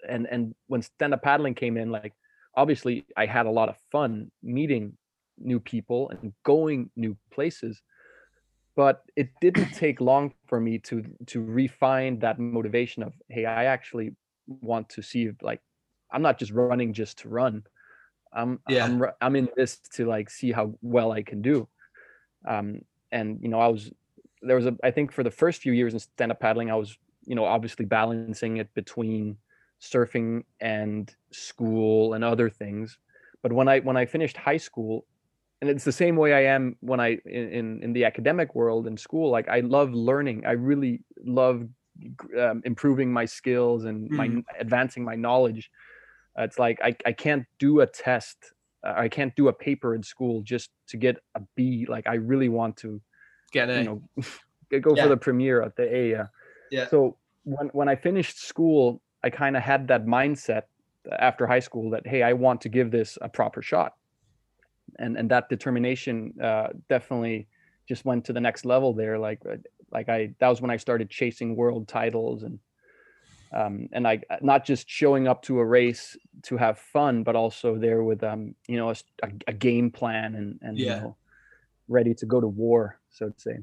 [0.09, 2.15] and and when stand up paddling came in like
[2.55, 4.97] obviously i had a lot of fun meeting
[5.41, 7.83] new people and going new places
[8.77, 13.65] but it didn't take long for me to to refine that motivation of hey i
[13.65, 14.15] actually
[14.47, 15.61] want to see if like
[16.13, 17.63] i'm not just running just to run.
[18.33, 18.87] I'm Yeah.
[18.87, 21.69] i'm i'm in this to like see how well i can do.
[22.47, 23.93] Um and you know i was
[24.43, 26.75] there was a i think for the first few years in stand up paddling i
[26.75, 29.37] was you know obviously balancing it between
[29.81, 32.99] surfing and school and other things.
[33.43, 35.07] But when i when i finished high school
[35.61, 38.97] and it's the same way i am when i in in, the academic world in
[38.97, 41.67] school like i love learning i really love
[42.39, 44.45] um, improving my skills and my Mm.
[44.59, 45.71] advancing my knowledge
[46.39, 48.39] Uh, it's like I, I can't do a test
[48.87, 52.15] uh, i can't do a paper in school just to get a b like i
[52.15, 53.01] really want to
[53.53, 54.03] get it you know
[54.81, 55.03] go Yeah.
[55.03, 56.11] for the premiere at the A.
[56.11, 56.27] Yeah.
[56.71, 56.87] Yeah.
[56.89, 60.63] So when when I finished school, I kind of had that mindset
[61.19, 63.95] after high school that hey, I want to give this a proper shot,
[64.99, 67.47] and and that determination uh, definitely
[67.89, 69.19] just went to the next level there.
[69.19, 69.57] Like uh,
[69.93, 72.59] like I that was when I started chasing world titles and.
[73.53, 77.77] Um, and I not just showing up to a race to have fun, but also
[77.77, 80.95] there with um, you know a, a- a game plan and and Yeah.
[80.95, 81.17] you know,
[81.89, 83.59] ready to go to war, so to say.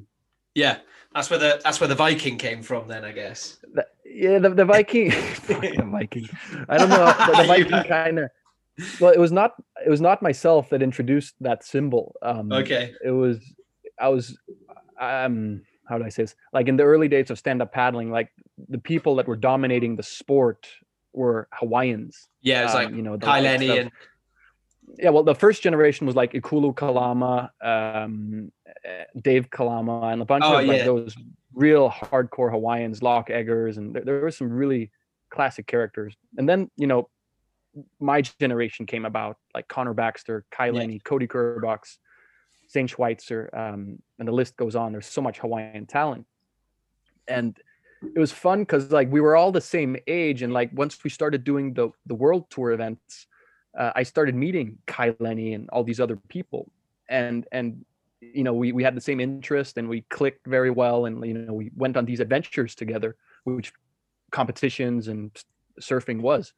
[0.55, 0.79] yeah
[1.13, 4.49] that's where the that's where the viking came from then i guess The, yeah, the,
[4.49, 5.09] the Viking,
[5.47, 6.27] the Viking.
[6.67, 7.05] I don't know.
[7.05, 8.29] The, the Viking kind of.
[8.99, 9.53] Well, it was not.
[9.85, 12.15] It was not myself that introduced that symbol.
[12.21, 13.39] Um, okay It was.
[13.99, 14.37] I was.
[14.99, 15.61] Um.
[15.87, 16.35] How do I say this?
[16.53, 18.29] Like in the early days of stand-up paddling, like
[18.67, 20.67] the people that were dominating the sport
[21.13, 22.27] were Hawaiians.
[22.41, 23.91] yeah it's um, like you know, the Kai Lenny and
[24.97, 28.51] yeah, well, the first generation was like Ikulu Kalama, um,
[28.85, 30.85] eh, Dave Kalama, and a bunch Oh, of like yeah.
[30.85, 31.15] those
[31.53, 34.91] real hardcore Hawaiians, Lock Eggers, and there, there were some really
[35.29, 36.15] classic characters.
[36.37, 37.09] And then you know,
[37.99, 40.71] my generation came about, like Connor Baxter, Kai Yeah.
[40.73, 41.97] Lenny, Kody Kerbox,
[42.69, 44.91] Zane Schweitzer, um, and the list goes on.
[44.91, 46.25] There's so much Hawaiian talent,
[47.27, 47.57] and
[48.15, 51.09] it was fun because like we were all the same age, and like once we
[51.09, 53.27] started doing the the world tour events
[53.77, 56.71] uh, I started meeting Kai Lenny and all these other people,
[57.09, 57.85] and and
[58.19, 61.35] you know we we had the same interest and we clicked very well and you
[61.35, 63.71] know we went on these adventures together which
[64.31, 65.39] competitions and
[65.79, 66.51] surfing was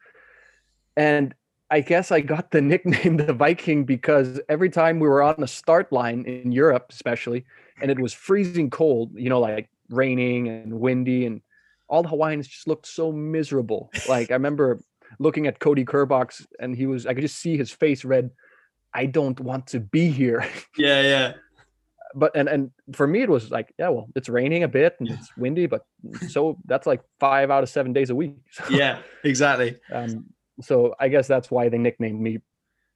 [0.99, 1.33] and
[1.71, 5.47] i guess i got the nickname the viking because every time we were on the
[5.47, 7.45] start line in europe especially
[7.81, 11.41] and it was freezing cold you know like raining and windy and
[11.87, 14.79] all the hawaiians just looked so miserable like i remember
[15.19, 18.29] looking at kody kerbox and he was i could just see his face red
[18.93, 20.45] i don't want to be here
[20.77, 21.33] Yeah, yeah.
[22.13, 25.09] but and and for me it was like yeah well it's raining a bit and
[25.09, 25.81] it's windy but
[26.29, 29.77] so that's like five out of seven days a week so, Yeah, exactly.
[29.91, 30.25] um
[30.61, 32.39] so i guess that's why they nicknamed me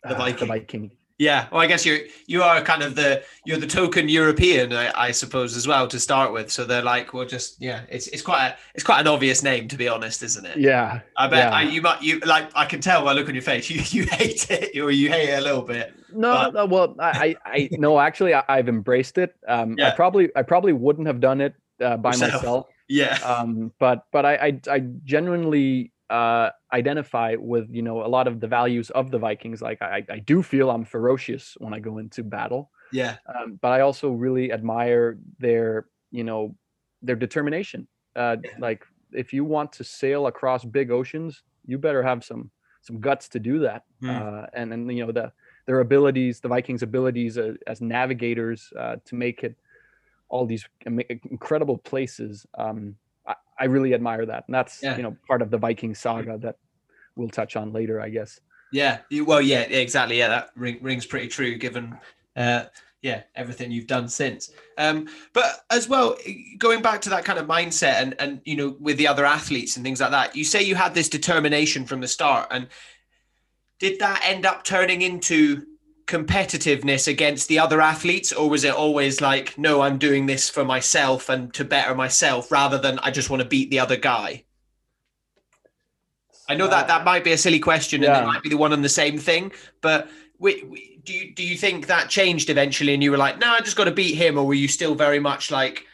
[0.04, 0.40] The uh, Viking.
[0.40, 1.48] the viking Yeah.
[1.52, 5.12] Well, I guess you're you are kind of the you're the token European, I, I
[5.12, 6.52] suppose, as well to start with.
[6.52, 9.68] So they're like, well, just yeah, it's it's quite a it's quite an obvious name
[9.70, 10.58] to be honest, isn't it?
[10.58, 11.58] yeah I bet yeah.
[11.60, 14.04] I, you might you like I can tell by look on your face you you
[14.10, 15.94] hate it or you hate it a little bit.
[16.12, 17.12] no, but- no well i
[17.46, 19.96] i, I no actually I, i've embraced it um i Yeah.
[19.96, 22.34] probably i probably wouldn't have done it uh, by Yourself.
[22.34, 23.16] myself Yeah.
[23.24, 26.48] um but but I, I i genuinely uh
[26.80, 30.20] identify with you know a lot of the values of the vikings like i i
[30.32, 33.16] do feel i'm ferocious when i go into battle Yeah.
[33.34, 36.42] um, but I also really admire their, you know,
[37.08, 37.88] their determination.
[38.16, 38.58] Uh, Yeah.
[38.68, 38.82] Like,
[39.24, 42.52] if you want to sail across big oceans, you better have some
[42.88, 43.82] some guts to do that.
[44.02, 44.10] Mm.
[44.14, 45.28] Uh, and and you know the
[45.66, 49.56] their abilities, the Vikings' abilities uh, as navigators uh, to make it
[50.30, 50.66] all these
[51.32, 52.46] incredible places.
[52.58, 52.96] Um,
[53.64, 54.98] I, really admire that, and that's Yeah.
[54.98, 56.58] you know part of the Viking saga that
[57.16, 58.40] we'll touch on later, I guess.
[58.72, 59.00] Yeah.
[59.12, 60.18] Well, yeah, exactly.
[60.18, 61.96] Yeah, that ring, rings pretty true given,
[62.36, 62.66] uh,
[63.04, 64.50] yeah, everything you've done since.
[64.80, 66.18] Um, but as well,
[66.58, 69.76] going back to that kind of mindset and, and, you know, with the other athletes
[69.76, 72.48] and things like that, you say you had this determination from the start.
[72.50, 72.68] And
[73.78, 75.68] did that end up turning into
[76.14, 78.32] competitiveness against the other athletes?
[78.32, 82.52] Or was it always like, no, I'm doing this for myself and to better myself
[82.52, 84.44] rather than I just want to beat the other guy?
[86.48, 88.22] I know that that uh, might be a silly question, and yeah.
[88.22, 89.54] it might be the one and the same thing.
[89.82, 93.40] But we, we, do you do you think that changed eventually, and you were like,
[93.40, 95.86] no, I just got to beat him, or were you still very much like?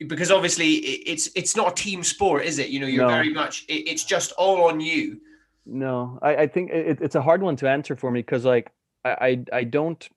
[0.00, 0.72] Because obviously,
[1.12, 2.68] it's it's not a team sport, is it?
[2.68, 3.14] You know, you're No.
[3.14, 3.64] very much.
[3.68, 5.20] It, it's just all on you.
[5.64, 8.72] No, I, I think it, it's a hard one to answer for me because like
[9.04, 9.10] I,
[9.52, 10.08] I I don't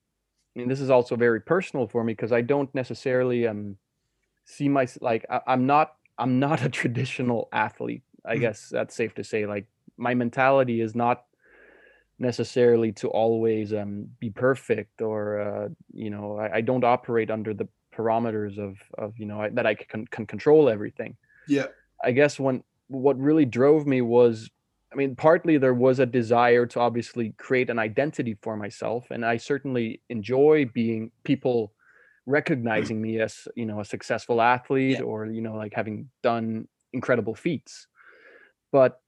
[0.55, 3.77] I mean this is also very personal for me because I don't necessarily um
[4.45, 8.03] see my like I, I'm not I'm not a traditional athlete.
[8.25, 8.39] I Mhm.
[8.39, 9.45] guess that's safe to say.
[9.45, 11.25] Like my mentality is not
[12.19, 17.53] necessarily to always um be perfect or uh you know I, I don't operate under
[17.53, 21.15] the parameters of of you know I, that I can, can control everything.
[21.47, 21.67] Yeah.
[22.03, 24.49] I guess when what really drove me was
[24.97, 29.37] mean partly there was a desire to obviously create an identity for myself and I
[29.37, 31.73] certainly enjoy being people
[32.25, 32.31] hmm.
[32.31, 35.09] recognizing me as you know a successful athlete Yeah.
[35.09, 37.87] or you know like having done incredible feats
[38.71, 38.99] but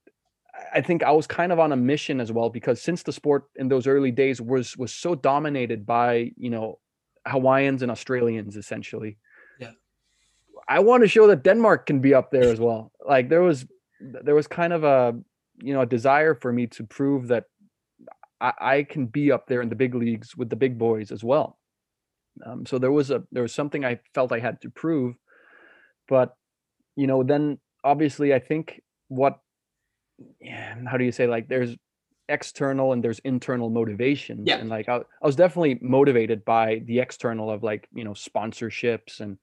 [0.54, 3.12] I- I think I was kind of on a mission as well because since the
[3.12, 6.78] sport in those early days was was so dominated by you know
[7.26, 9.18] Hawaiians and Australians essentially.
[9.58, 9.72] Yeah.
[10.68, 12.92] I want to show that Denmark can be up there as well.
[13.06, 13.66] Like there was
[14.00, 15.14] there was kind of a
[15.62, 17.44] you know a desire for me to prove that
[18.40, 21.22] I, I can be up there in the big leagues with the big boys as
[21.22, 21.58] well.
[22.44, 25.16] Um, so there was a there was something I felt I had to prove,
[26.08, 26.34] but
[26.96, 29.38] you know then obviously I think what
[30.40, 31.76] yeah, how do you say like there's
[32.28, 34.58] external and there's internal motivation Yeah.
[34.58, 39.20] and like I, I was definitely motivated by the external of like you know sponsorships
[39.20, 39.36] and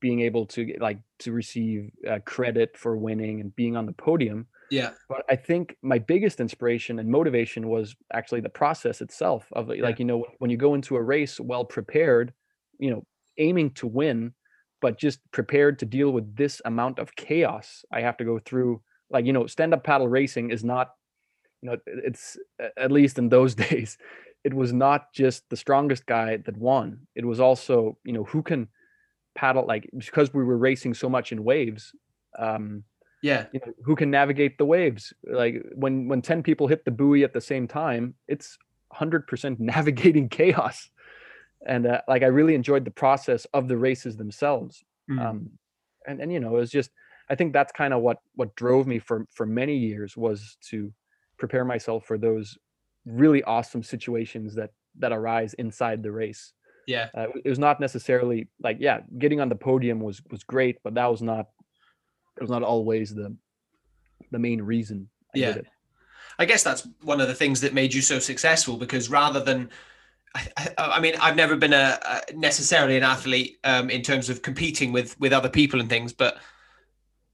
[0.00, 4.46] being able to like to receive uh, credit for winning and being on the podium
[4.70, 4.90] Yeah.
[5.08, 9.80] but i think my biggest inspiration and motivation was actually the process itself of like,
[9.80, 12.32] like you know when you go into a race well prepared
[12.78, 13.04] you know
[13.38, 14.32] aiming to win
[14.80, 18.80] but just prepared to deal with this amount of chaos i have to go through.
[19.12, 20.90] Like you know stand up paddle racing is not
[21.62, 22.38] you know it's
[22.76, 23.98] at least in those days
[24.44, 27.06] it was not just the strongest guy that won.
[27.14, 28.68] It was also you know who can
[29.34, 31.92] paddle like because we were racing so much in waves
[32.38, 32.84] um
[33.22, 33.46] Yeah.
[33.52, 37.22] you know who can navigate the waves like when when 10 people hit the buoy
[37.24, 38.56] at the same time it's
[38.94, 40.88] 100% navigating chaos
[41.66, 45.20] and uh, like i really enjoyed the process of the races themselves Mm.
[45.26, 45.50] um
[46.06, 46.90] and and you know it was just
[47.28, 50.92] i think that's kind of what what drove me for for many years was to
[51.36, 52.56] prepare myself for those
[53.06, 56.52] really awesome situations that that arise inside the race
[56.86, 57.08] yeah.
[57.16, 60.94] uh, it was not necessarily like yeah getting on the podium was was great but
[60.94, 61.46] that was not
[62.40, 63.36] it was not always the
[64.30, 65.58] the main reason I Yeah.
[66.38, 69.68] I guess that's one of the things that made you so successful because rather than
[70.34, 74.42] I, I, mean, I've never been a, a necessarily an athlete um, in terms of
[74.42, 76.38] competing with with other people and things, but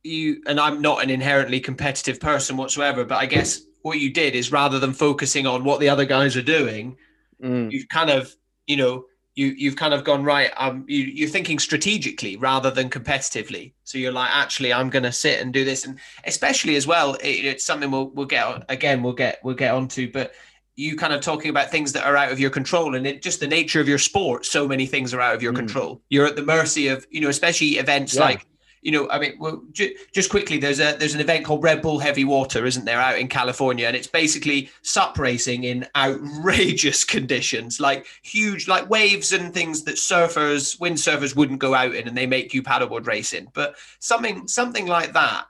[0.02, 3.04] you and I'm not an inherently competitive person whatsoever.
[3.04, 6.36] But I guess what you did is rather than focusing on what the other guys
[6.36, 6.96] are doing,
[7.42, 7.70] mm.
[7.70, 8.34] you've kind of
[8.66, 9.04] you know
[9.37, 10.51] you you've kind of gone right.
[10.57, 13.75] Um, you, you're thinking strategically rather than competitively.
[13.85, 17.14] So you're like, actually, I'm going to sit and do this, and especially as well,
[17.14, 19.03] it, it's something we'll we'll get again.
[19.03, 20.33] We'll get we'll get onto, but
[20.75, 23.40] you kind of talking about things that are out of your control and it just
[23.40, 25.57] the nature of your sport so many things are out of your mm.
[25.57, 28.20] control you're at the mercy of you know especially events yeah.
[28.20, 28.46] like
[28.82, 31.82] you know i mean well, ju- just quickly there's a there's an event called red
[31.82, 37.04] bull heavy water isn't there out in california and it's basically sup racing in outrageous
[37.16, 42.16] conditions like huge like waves and things that surfers windsurfers wouldn't go out in and
[42.16, 45.46] they make you paddleboard racing but something something like that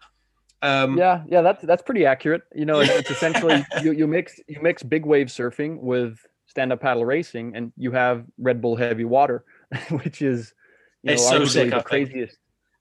[0.62, 2.42] um, yeah, yeah, that's that's pretty accurate.
[2.54, 6.72] You know, it's, it's essentially you, you mix you mix big wave surfing with stand
[6.72, 9.44] up paddle racing, and you have Red Bull Heavy Water,
[9.90, 10.54] which is
[11.02, 12.38] you know, so sick, the craziest.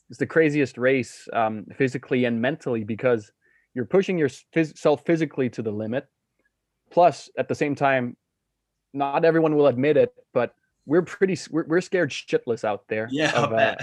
[0.10, 3.32] It's the craziest race um, physically and mentally because
[3.74, 6.08] you're pushing yourself physically to the limit.
[6.92, 8.16] Plus, at the same time,
[8.94, 10.54] not everyone will admit it, but
[10.86, 13.76] we're pretty we're, we're scared shitless out there yeah of, uh,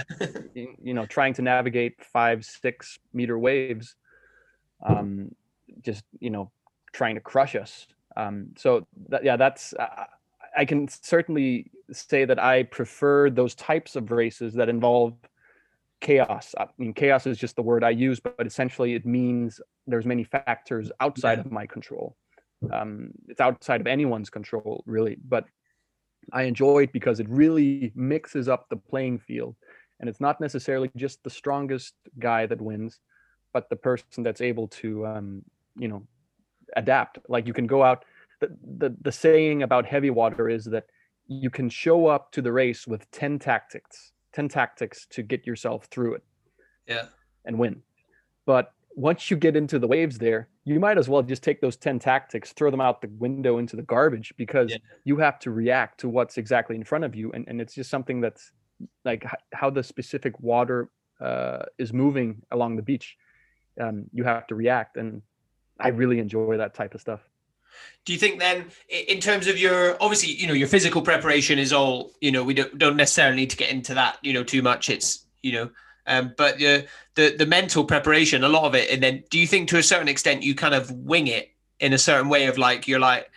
[0.55, 3.95] you know trying to navigate five six meter waves
[4.85, 5.29] um
[5.81, 6.51] just you know
[6.93, 10.05] trying to crush us um so that, yeah that's uh,
[10.55, 15.13] i can certainly say that i prefer those types of races that involve
[16.03, 20.05] chaos i mean chaos is just the word i use but essentially it means there's
[20.05, 21.45] many factors outside yeah.
[21.45, 22.15] of my control
[22.71, 25.45] um, it's outside of anyone's control really but
[26.31, 29.55] I enjoy it because it really mixes up the playing field.
[29.99, 32.99] And it's not necessarily just the strongest guy that wins,
[33.53, 35.43] but the person that's able to, um,
[35.77, 36.03] you know,
[36.75, 37.19] adapt.
[37.27, 38.05] Like you can go out.
[38.41, 40.85] The, the, the saying about heavy water is that
[41.27, 45.85] you can show up to the race with 10 tactics, 10 tactics to get yourself
[45.85, 46.23] through it.
[46.87, 47.05] Yeah.
[47.45, 47.81] And win.
[48.45, 51.75] But once you get into the waves there, you might as well just take those
[51.75, 54.77] 10 tactics, throw them out the window into the garbage because yeah.
[55.03, 57.31] you have to react to what's exactly in front of you.
[57.31, 58.51] And, and it's just something that's
[59.05, 63.17] like how the specific water uh, is moving along the beach.
[63.79, 64.97] Um, you have to react.
[64.97, 65.21] And
[65.79, 67.21] I really enjoy that type of stuff.
[68.05, 71.71] Do you think then, in terms of your obviously, you know, your physical preparation is
[71.71, 74.61] all, you know, we don't, don't necessarily need to get into that, you know, too
[74.61, 74.89] much.
[74.89, 75.69] It's, you know,
[76.05, 79.47] um, but the, the the mental preparation, a lot of it, and then do you
[79.47, 82.57] think to a certain extent you kind of wing it in a certain way of
[82.57, 83.31] like you're like,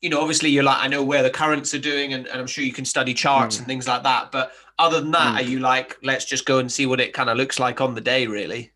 [0.00, 2.46] you know, obviously you're like I know where the currents are doing, and, and I'm
[2.46, 3.58] sure you can study charts mm.
[3.60, 4.32] and things like that.
[4.32, 5.36] But other than that, mm.
[5.40, 7.94] are you like let's just go and see what it kind of looks like on
[7.94, 8.72] the day, really?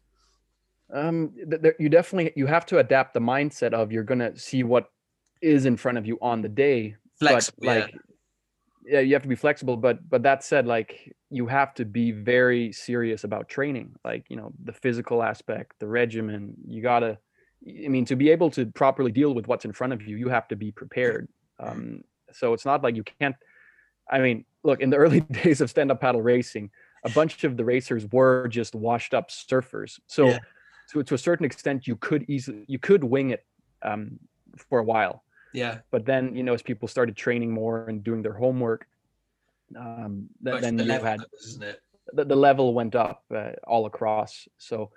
[0.93, 4.91] Um, there, you definitely you have to adapt the mindset of you're gonna see what
[5.41, 6.97] is in front of you on the day.
[7.19, 7.99] Flexible, but like yeah
[8.91, 12.11] yeah you have to be flexible but but that said like you have to be
[12.11, 17.19] very serious about training like you know the physical aspect the regimen you gotta
[17.85, 20.29] i mean to be able to properly deal with what's in front of you you
[20.29, 23.37] have to be prepared um, so it's not like you can't
[24.11, 26.71] i mean look in the early days of stand-up paddle racing
[27.05, 30.39] a bunch of the racers were just washed up surfers so yeah.
[30.91, 33.45] to, to a certain extent you could easily you could wing it
[33.83, 34.19] um,
[34.69, 35.79] for a while yeah.
[35.91, 38.87] But then, you know, as people started training more and doing their homework,
[39.77, 41.21] um, th- then the you had
[42.13, 44.49] the, the level went up uh, all across.
[44.59, 44.91] So,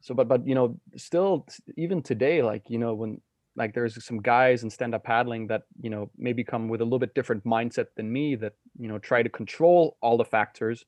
[0.00, 3.20] so, but, but, you know, still, even today, like, you know, when,
[3.54, 6.84] like there's some guys in stand up paddling that, you know, maybe come with a
[6.84, 10.84] little bit different mindset than me that, you know, try to control all the factors.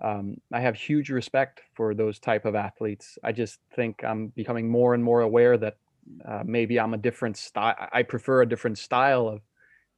[0.00, 3.18] Um, I have huge respect for those type of athletes.
[3.22, 5.78] I just think I'm becoming more and more aware that
[6.24, 7.74] uh, maybe I'm a different style.
[7.92, 9.40] I prefer a different style of,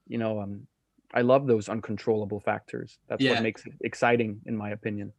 [0.07, 0.67] you know, um,
[1.13, 2.99] I love those uncontrollable factors.
[3.09, 3.35] That's yeah.
[3.35, 5.13] what makes it exciting, in my opinion.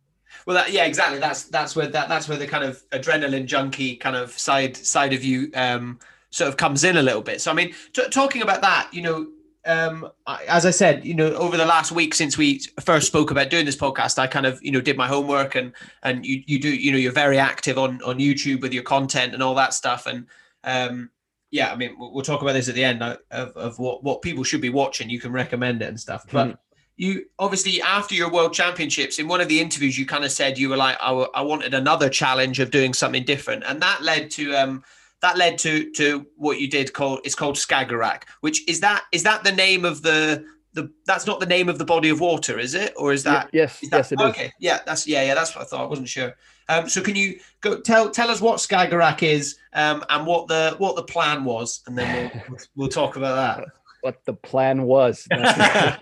[0.45, 1.19] Well, that, yeah, exactly.
[1.19, 5.13] That's that's where that that's where the kind of adrenaline junkie kind of side side
[5.13, 5.99] of you um,
[6.29, 7.41] sort of comes in a little bit.
[7.41, 9.27] So, I mean, t- talking about that, you know,
[9.65, 10.09] um,
[10.47, 13.65] as I said, you know, over the last week since we first spoke about doing
[13.65, 15.73] this podcast, I kind of, you know, did my homework and
[16.03, 19.33] and you you do, you know, you're very active on on YouTube with your content
[19.33, 20.27] and all that stuff, and
[20.63, 21.09] um,
[21.51, 24.43] yeah, I mean, we'll, talk about this at the end of, of what, what people
[24.43, 25.09] should be watching.
[25.09, 26.25] You can recommend it and stuff.
[26.31, 26.57] But mm.
[26.95, 30.59] you obviously, after your world championships, in one of the interviews, you kind of said
[30.59, 33.63] you were like, I, w- I wanted another challenge of doing something different.
[33.65, 34.83] And that led to, um,
[35.21, 39.23] that led to to what you did called it's called Skagerrak, which is that is
[39.23, 42.59] that the name of the the that's not the name of the body of water,
[42.59, 42.93] is it?
[42.95, 44.45] Or is that yes, is that, yes, it okay.
[44.45, 44.51] is.
[44.59, 45.81] Yeah, that's yeah, yeah, that's what I thought.
[45.81, 46.33] I wasn't sure.
[46.69, 50.75] Um, so can you go tell tell us what Skagerrak is um, and what the
[50.77, 53.67] what the plan was, and then we'll we'll talk about that.
[54.01, 55.27] what the plan was.
[55.31, 55.97] yeah.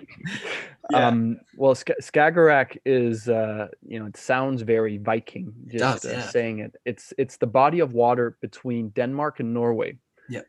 [0.94, 5.54] Um, well, Sk- Skagerrak is, uh, you know, it sounds very Viking.
[5.68, 6.20] Just does, yeah.
[6.20, 6.76] uh, saying it.
[6.86, 9.98] It's it's the body of water between Denmark and Norway.
[10.30, 10.42] Yeah.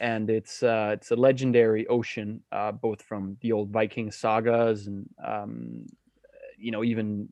[0.00, 5.08] And it's uh, it's a legendary ocean, uh, both from the old Viking sagas and
[5.24, 5.86] um,
[6.58, 7.28] you know even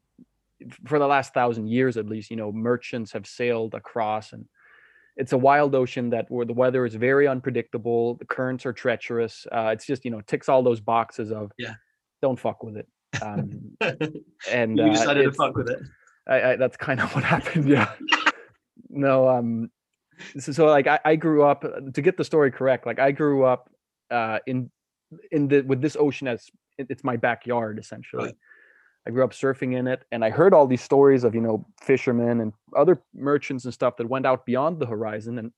[0.87, 4.47] for the last thousand years at least, you know, merchants have sailed across and
[5.17, 9.47] it's a wild ocean that where the weather is very unpredictable the currents are treacherous
[9.53, 11.75] uh, it's just you know ticks all those boxes of Yeah.
[12.21, 12.89] don't fuck with it
[13.21, 13.77] um,
[14.51, 15.81] and you uh, decided to fuck with it.
[16.27, 17.93] I, I, that's kind of what happened yeah
[18.89, 19.71] no um
[20.39, 21.63] so, so like I, I grew up
[21.95, 23.71] to get the story correct like i grew up
[24.11, 24.71] uh in
[25.31, 26.49] in the with this ocean as
[26.79, 28.35] it's my backyard essentially Right.
[29.07, 31.65] I grew up surfing in it and i heard all these stories of you know
[31.81, 35.53] fishermen and other merchants and stuff that went out beyond the horizon and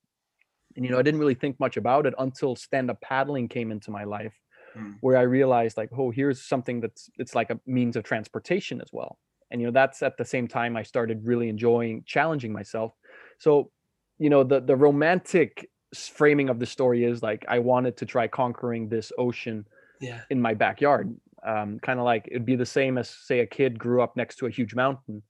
[0.77, 3.91] and you know i didn't really think much about it until stand-up paddling came into
[3.91, 4.35] my life
[4.77, 4.97] Mm.
[5.03, 8.89] where i realized like oh here's something that's it's like a means of transportation as
[8.93, 9.21] well
[9.53, 12.93] and you know that's at the same time i started really enjoying challenging myself
[13.39, 13.71] so
[14.19, 18.27] you know the the romantic framing of the story is like i wanted to try
[18.27, 19.65] conquering this ocean
[20.01, 20.23] Yeah.
[20.31, 21.15] in my backyard
[21.45, 24.37] um, kind of like it'd be the same as say a kid grew up next
[24.37, 25.23] to a huge mountain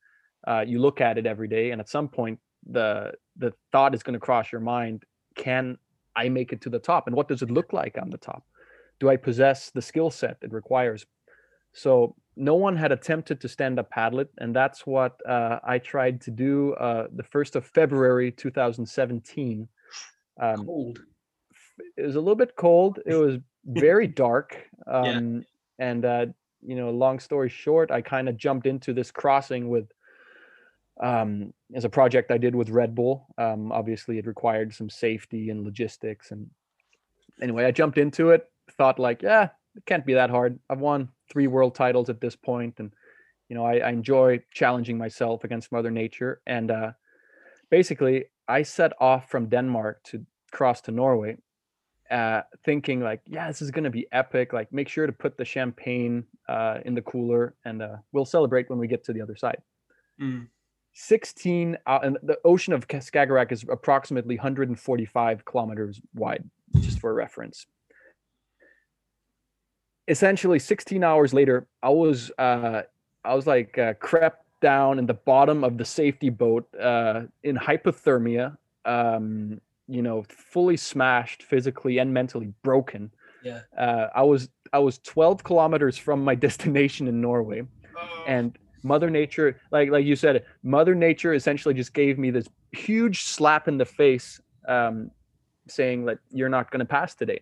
[0.47, 2.39] uh, you look at it every day and at some point
[2.71, 5.05] the the thought is going to cross your mind
[5.37, 5.77] can
[6.17, 8.45] i make it to the top and what does it look like on the top
[9.01, 11.05] do i possess the skill set it requires
[11.73, 15.79] so no one had attempted to stand up paddle it and that's what uh, i
[15.79, 19.69] tried to do uh, the 1st of february 2017
[20.41, 20.99] um, Cold.
[21.97, 22.99] it was a little bit cold.
[23.07, 24.57] It was very dark.
[24.87, 25.45] Um,
[25.79, 26.27] And, uh,
[26.62, 29.91] you know, long story short, I kind of jumped into this crossing with,
[31.03, 33.27] um, as a project I did with Red Bull.
[33.37, 36.31] Um, obviously, it required some safety and logistics.
[36.31, 36.49] And
[37.43, 38.49] anyway, I jumped into it,
[38.79, 40.59] thought, like, yeah, it can't be that hard.
[40.70, 42.93] I've won three world titles at this point, And,
[43.49, 46.41] you know, I, I enjoy challenging myself against Mother Nature.
[46.47, 46.93] And uh,
[47.70, 51.37] basically, I set off from Denmark to cross to Norway
[52.15, 54.53] uh, thinking like, yeah, this is gonna be epic.
[54.53, 58.71] Like, make sure to put the champagne uh, in the cooler, and uh, we'll celebrate
[58.71, 59.61] when we get to the other side.
[60.21, 60.47] Mm.
[60.97, 66.49] 16 uh, and the ocean of Ka- Skagerrak is approximately 145 kilometers wide,
[66.79, 67.67] just for reference.
[70.07, 72.83] Essentially, 16 hours later, I was uh,
[73.25, 77.57] I was like uh, crept down in the bottom of the safety boat uh, in
[77.57, 78.57] hypothermia.
[78.85, 83.11] Um, you know, fully smashed physically and mentally broken.
[83.43, 83.61] Yeah.
[83.76, 87.62] Uh, I was I was 12 kilometers from my destination in Norway,
[88.26, 93.22] and Mother Nature, like like you said, Mother Nature essentially just gave me this huge
[93.22, 95.11] slap in the face, um,
[95.68, 97.41] saying that you're not going to pass today.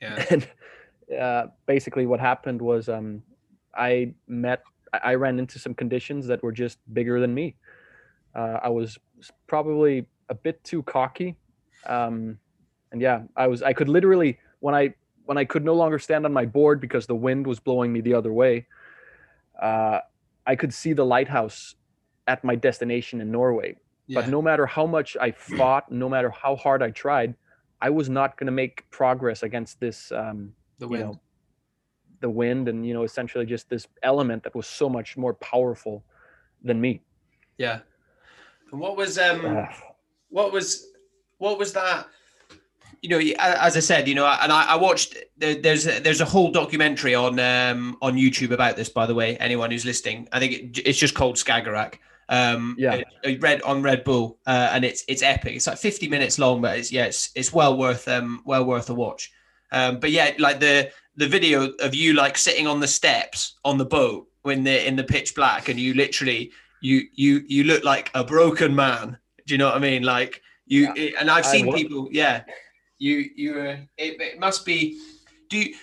[0.00, 0.24] yeah.
[0.30, 0.48] And
[1.18, 3.22] uh, basically, what happened was um,
[3.74, 4.62] I met,
[4.92, 7.56] I I ran into some conditions that were just bigger than me.
[8.34, 8.98] Uh, I was
[9.48, 11.36] probably a bit too cocky,
[11.86, 12.38] um,
[12.92, 13.62] and yeah, I was.
[13.62, 17.06] I could literally when I when I could no longer stand on my board because
[17.06, 18.66] the wind was blowing me the other way.
[19.60, 20.00] Uh,
[20.46, 21.74] I could see the lighthouse
[22.26, 23.76] at my destination in Norway
[24.10, 24.20] yeah.
[24.20, 27.34] but no matter how much I fought, no matter how hard I tried,
[27.80, 31.04] I was not going to make progress against this, um, the you wind.
[31.04, 31.20] know,
[32.20, 36.04] the wind, and you know, essentially just this element that was so much more powerful
[36.62, 37.02] than me.
[37.56, 37.80] yeah.
[38.70, 39.66] And what was um Uh,
[40.28, 40.89] what was
[41.40, 42.06] what was that?
[43.02, 46.26] You know as i said you know and i, I watched there's a, there's a
[46.26, 50.28] whole documentary on um on youtube about this by the way anyone who's listening.
[50.32, 51.94] I think it, it's just called skagerrak
[52.28, 53.00] um Yeah.
[53.22, 55.56] it- read on red bull uh, and it's it's epic.
[55.56, 58.90] It's like 50 minutes long but it's yeah it's it's well worth um well worth
[58.90, 59.32] a watch.
[59.72, 63.78] Um but yeah like the the video of you like sitting on the steps on
[63.78, 66.50] the boat when they're in the pitch black and you literally
[66.82, 69.16] you you you look like a broken man.
[69.46, 70.02] Do you know what i mean?
[70.02, 70.92] Like you Yeah.
[70.96, 72.44] it- and i've I seen people yeah.
[72.98, 74.78] You you uh, it, it must be
[75.50, 75.74] do you,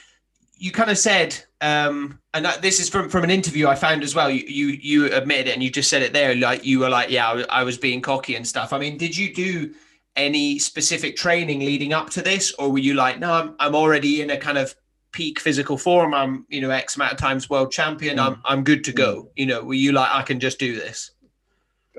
[0.65, 4.03] you kind of said um and that, this is from from an interview i found
[4.03, 4.29] as well.
[4.29, 7.09] You you you admitted it and you just said it there like you were like
[7.09, 8.71] yeah I, was- I was being cocky and stuff.
[8.73, 9.73] I mean did you do
[10.15, 14.21] any specific training leading up to this or were you like no i'm, I'm already
[14.21, 14.75] in a kind of
[15.11, 16.13] peak physical form.
[16.13, 18.19] I'm you know x amount of times world champion.
[18.19, 19.31] I'm i'm good to go.
[19.35, 21.11] You know were you like i can just do this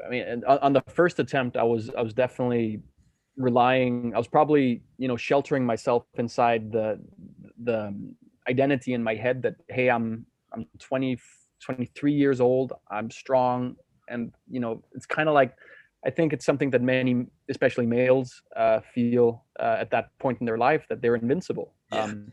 [0.04, 2.80] I mean, on on the first attempt, I was I was definitely
[3.36, 4.12] relying.
[4.14, 7.00] I was probably you know sheltering myself inside the
[7.62, 7.94] the
[8.48, 11.18] identity in my head that hey, I'm I'm 20,
[11.60, 12.72] 23 years old.
[12.90, 13.76] I'm strong,
[14.08, 15.54] and you know it's kind of like
[16.06, 20.46] I think it's something that many, especially males, uh, feel uh, at that point in
[20.46, 21.74] their life that they're invincible.
[21.92, 22.04] Yeah.
[22.04, 22.32] Um,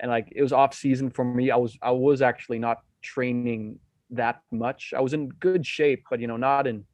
[0.00, 1.50] and like it was off season for me.
[1.50, 3.78] I was I was actually not training
[4.10, 4.92] that much.
[4.96, 6.84] I was in good shape, but you know, not in.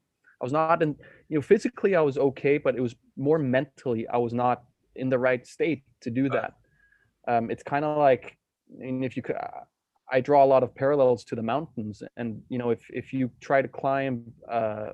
[0.45, 0.95] I was not in.
[1.31, 4.65] You know, physically I was okay, but it was more mentally I was not
[4.95, 6.53] in the right state to do that.
[7.27, 8.37] Um, it's kind of like,
[8.79, 9.37] and if you could,
[10.13, 13.31] I draw a lot of parallels to the mountains, and you know, if if you
[13.41, 14.91] try to climb uh,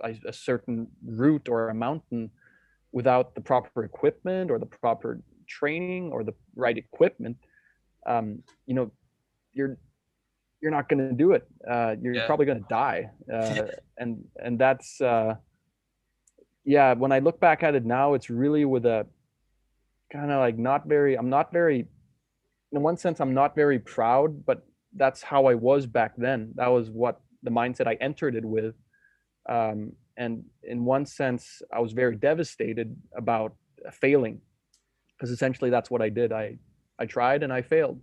[0.00, 2.30] a, a certain route or a mountain
[2.92, 7.36] without the proper equipment or the proper training or the right equipment,
[8.06, 8.90] um, you know,
[9.52, 9.76] you're
[10.62, 11.46] you're not going to do it.
[11.68, 12.26] Uh, you're yeah.
[12.26, 13.64] probably going to die, uh,
[13.98, 15.34] and and that's uh,
[16.64, 16.94] yeah.
[16.94, 19.06] When I look back at it now, it's really with a
[20.12, 21.16] kind of like not very.
[21.18, 21.88] I'm not very.
[22.70, 24.64] In one sense, I'm not very proud, but
[24.96, 26.52] that's how I was back then.
[26.54, 28.76] That was what the mindset I entered it with,
[29.48, 33.56] um, and in one sense, I was very devastated about
[33.90, 34.40] failing,
[35.16, 36.32] because essentially that's what I did.
[36.32, 36.58] I
[37.00, 38.00] I tried and I failed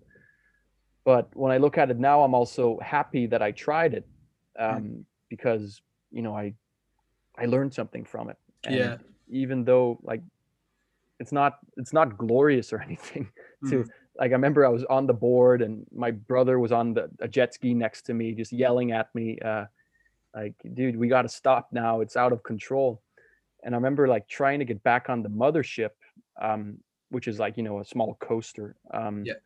[1.10, 4.06] but when I look at it now, I'm also happy that I tried it
[4.56, 4.64] hmm.
[4.64, 5.82] um, because
[6.12, 6.54] you know I
[7.36, 8.38] I learned something from it.
[8.64, 8.98] And yeah.
[9.32, 10.22] Even though like
[11.20, 13.28] it's not it's not glorious or anything.
[13.70, 13.90] To mm.
[14.20, 17.28] like I remember I was on the board and my brother was on the a
[17.28, 19.66] jet ski next to me, just yelling at me, uh,
[20.36, 22.02] like, dude, we got to stop now.
[22.02, 23.02] It's out of control.
[23.64, 25.96] And I remember like trying to get back on the mothership,
[26.40, 26.78] um,
[27.10, 28.76] which is like you know a small coaster.
[28.94, 29.42] Um, yeah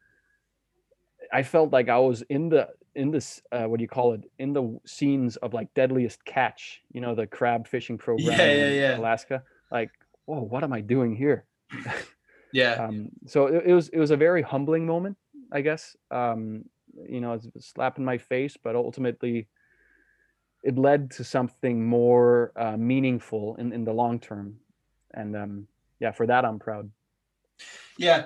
[1.34, 4.30] I felt like I was in the in this uh, what do you call it
[4.38, 8.70] in the scenes of like Deadliest Catch, you know, the crab fishing program yeah, yeah,
[8.70, 8.94] yeah.
[8.94, 9.44] in Alaska.
[9.72, 9.90] Like,
[10.26, 11.46] whoa, what am I doing here?
[12.54, 12.74] yeah.
[12.74, 15.18] Um, so it, it, was it was a very humbling moment,
[15.52, 15.98] I guess.
[16.12, 16.66] Um,
[17.10, 19.48] you know, it's a slap in my face, but ultimately,
[20.62, 24.58] it led to something more uh, meaningful in in the long term,
[25.16, 25.68] and um,
[26.00, 26.92] yeah, for that I'm proud.
[27.98, 28.26] Yeah,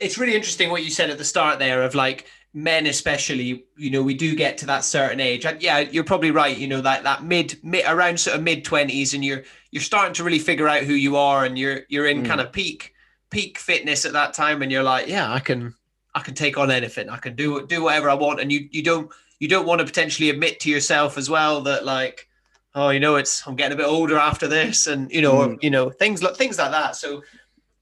[0.00, 3.90] it's really interesting what you said at the start there of like men especially you
[3.90, 6.80] know we do get to that certain age and yeah you're probably right you know
[6.80, 9.42] that that mid, mid around sort of mid 20s and you're
[9.72, 12.26] you're starting to really figure out who you are and you're you're in mm.
[12.26, 12.94] kind of peak
[13.30, 15.74] peak fitness at that time and you're like yeah i can
[16.14, 18.84] i can take on anything i can do do whatever i want and you you
[18.84, 22.28] don't you don't want to potentially admit to yourself as well that like
[22.76, 25.58] oh you know it's i'm getting a bit older after this and you know mm.
[25.60, 27.20] you know things like things like that so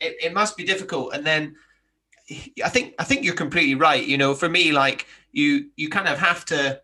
[0.02, 1.14] it, it must be difficult.
[1.14, 1.56] And then
[2.64, 4.04] I think I think you're completely right.
[4.04, 6.80] You know, for me, like you you kind of have to.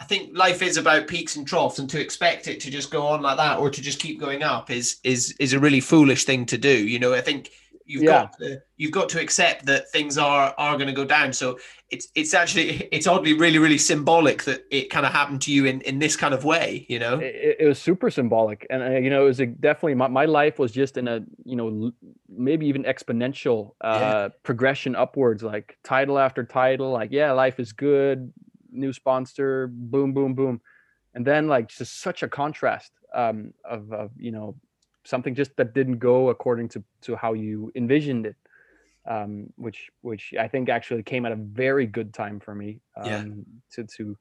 [0.00, 3.04] I think life is about peaks and troughs, and to expect it to just go
[3.08, 6.24] on like that or to just keep going up is is is a really foolish
[6.24, 6.86] thing to do.
[6.86, 7.50] You know, I think
[7.88, 8.10] you've yeah.
[8.10, 11.32] got to, you've got to accept that things are are going to go down.
[11.32, 11.58] So
[11.90, 15.64] it's it's actually it's oddly really really symbolic that it kind of happened to you
[15.64, 16.86] in in this kind of way.
[16.88, 19.94] You know, it, it was super symbolic, and uh, you know, it was a, definitely
[19.94, 21.90] my, my life was just in a you know
[22.28, 24.28] maybe even exponential uh, yeah.
[24.42, 26.92] progression upwards, like title after title.
[26.92, 28.32] Like yeah, life is good,
[28.70, 30.60] new sponsor, boom boom boom,
[31.14, 34.54] and then like just such a contrast um, of of you know
[35.08, 38.36] something just that didn't go according to to how you envisioned it.
[39.06, 43.06] Um, which which I think actually came at a very good time for me um,
[43.06, 43.24] yeah.
[43.72, 44.18] to to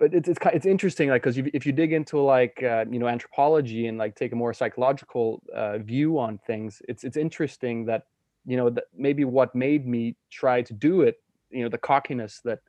[0.00, 3.06] but it's it's it's interesting like because if you dig into like uh, you know
[3.06, 8.06] anthropology and like take a more psychological uh, view on things it's it's interesting that
[8.46, 12.40] you know that maybe what made me try to do it you know the cockiness
[12.44, 12.60] that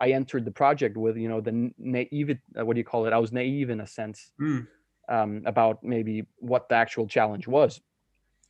[0.00, 3.12] I entered the project with you know the naive uh, what do you call it?
[3.12, 4.32] I was naive in a sense.
[4.40, 4.66] Mm
[5.08, 7.80] um, about maybe what the actual challenge was.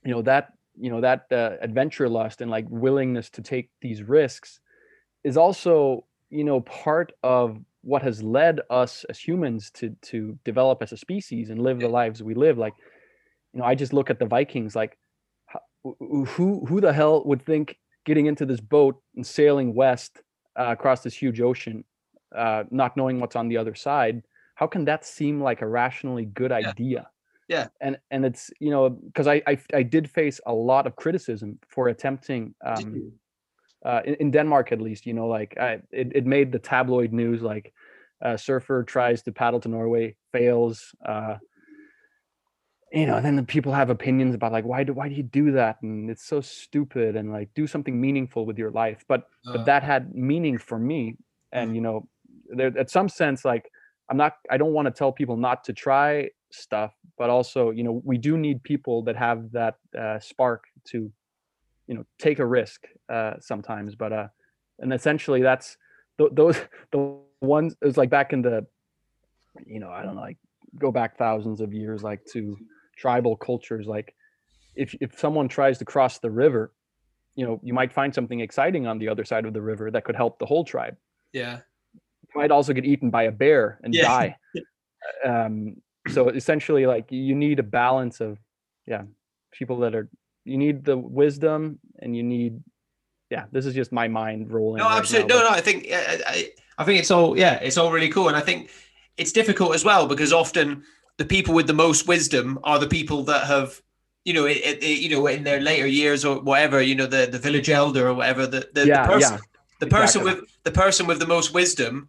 [0.04, 4.02] You know that you know that uh, adventure lust and like willingness to take these
[4.02, 4.60] risks
[5.24, 10.82] is also you know part of what has led us as humans to to develop
[10.82, 12.58] as a species and live the lives we live.
[12.58, 12.74] Like
[13.52, 14.98] you know, I just look at the Vikings like
[15.82, 20.22] who who the hell would think getting into this boat and sailing west
[20.58, 21.84] uh, across this huge ocean,
[22.34, 24.22] uh, not knowing what's on the other side,
[24.58, 26.68] how can that seem like a rationally good yeah.
[26.68, 27.08] idea
[27.48, 30.96] yeah and and it's you know because I, I, I did face a lot of
[30.96, 33.12] criticism for attempting um
[33.86, 37.12] uh, in, in, denmark at least you know like I, it, it made the tabloid
[37.12, 37.72] news like
[38.20, 41.36] uh, surfer tries to paddle to norway fails uh
[42.92, 45.52] you know then the people have opinions about like why do why do you do
[45.52, 49.60] that and it's so stupid and like do something meaningful with your life but but
[49.60, 49.64] uh.
[49.64, 51.16] that had meaning for me
[51.52, 51.74] and mm.
[51.76, 52.08] you know
[52.48, 53.70] there at some sense like
[54.10, 57.84] I'm not I don't want to tell people not to try stuff, but also, you
[57.84, 61.10] know, we do need people that have that uh, spark to,
[61.86, 63.94] you know, take a risk uh, sometimes.
[63.94, 64.28] But uh,
[64.78, 65.76] and essentially that's
[66.18, 66.56] th- those
[66.92, 68.66] the ones it was like back in the,
[69.66, 70.38] you know, I don't know, like
[70.78, 72.56] go back thousands of years, like to
[72.96, 73.86] tribal cultures.
[73.86, 74.14] Like
[74.74, 76.72] if if someone tries to cross the river,
[77.38, 80.04] you know you might find something exciting on the other side of the river that
[80.04, 80.96] could help the whole tribe
[81.32, 81.60] Yeah.
[82.34, 84.02] You might also get eaten by a bear and Yeah.
[84.02, 84.36] die
[85.24, 85.76] um
[86.08, 88.38] so essentially like you need a balance of
[88.86, 89.02] yeah
[89.52, 90.08] people that are
[90.44, 92.60] you need the wisdom and you need
[93.30, 95.28] yeah this is just my mind rolling No, right absolutely.
[95.28, 95.50] but- No, no.
[95.50, 98.70] I think I, I, think it's all yeah, it's all really cool, and I think
[99.16, 100.82] it's difficult as well because often
[101.18, 103.82] the people with the most wisdom are the people that have.
[104.24, 107.06] You know, it, it, it- you know, in their later years or whatever, you know,
[107.06, 109.40] the, the village elder or whatever, the, the, yeah the person, yeah
[109.80, 110.42] the person exactly.
[110.42, 112.08] with the person with the most wisdom,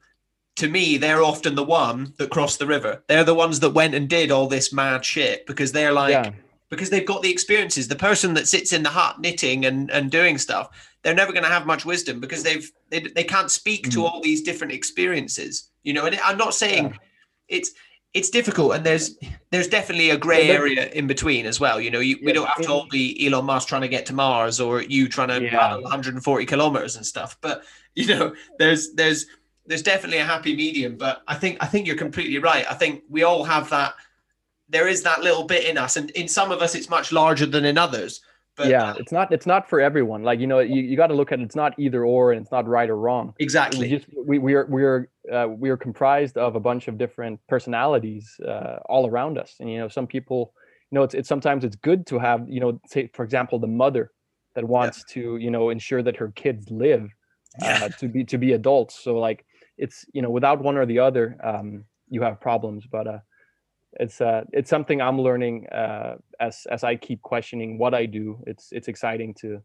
[0.60, 3.04] to me, they're often the one that crossed the river.
[3.08, 6.32] They're the ones that went and did all this mad shit because they're like, yeah
[6.72, 7.88] because they've got the experiences.
[7.88, 10.70] The person that sits in the hut knitting and, and doing stuff,
[11.02, 14.04] they're never going to have much wisdom because they've they, they can't speak to Mhm.
[14.04, 15.72] all these different experiences.
[15.82, 16.98] You know, and I'm not saying Yeah.
[17.48, 17.72] it's
[18.14, 19.18] it's difficult, and there's
[19.50, 21.82] there's definitely a grey But there- area in between as well.
[21.82, 24.14] You know, you, we don't have to all be Elon Musk trying to get to
[24.14, 25.50] Mars or you trying to Yeah.
[25.58, 27.36] paddle 140 kilometers and stuff.
[27.42, 27.64] But
[27.96, 29.26] you know, there's there's
[29.70, 30.98] there's definitely a happy medium.
[30.98, 32.66] But I think I think you're completely right.
[32.70, 33.94] I think we all have that.
[34.68, 37.46] There is that little bit in us, and in some of us, it's much larger
[37.46, 38.22] than in others.
[38.58, 41.14] But yeah it's not it's not for everyone like you know you, you got to
[41.14, 43.80] look at it, it's not either or and it's not right or wrong exactly.
[43.88, 46.98] we just we we are we are uh, we are comprised of a bunch of
[46.98, 50.54] different personalities uh, all around us and you know some people
[50.92, 53.68] you know it's, it's sometimes it's good to have you know say for example the
[53.68, 54.12] mother
[54.56, 57.10] that wants to you know ensure that her kids live
[57.62, 57.80] yeah.
[57.84, 59.46] uh, to be to be adults so like
[59.80, 63.20] it's you know without one or the other um you have problems but uh
[63.94, 68.38] it's uh it's something i'm learning uh as as i keep questioning what i do
[68.46, 69.62] it's it's exciting to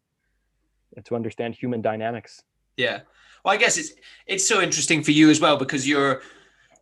[1.04, 2.42] to understand human dynamics
[2.76, 3.00] Yeah.
[3.44, 3.92] Well, I guess it's
[4.26, 6.22] it's so interesting for you as well because you're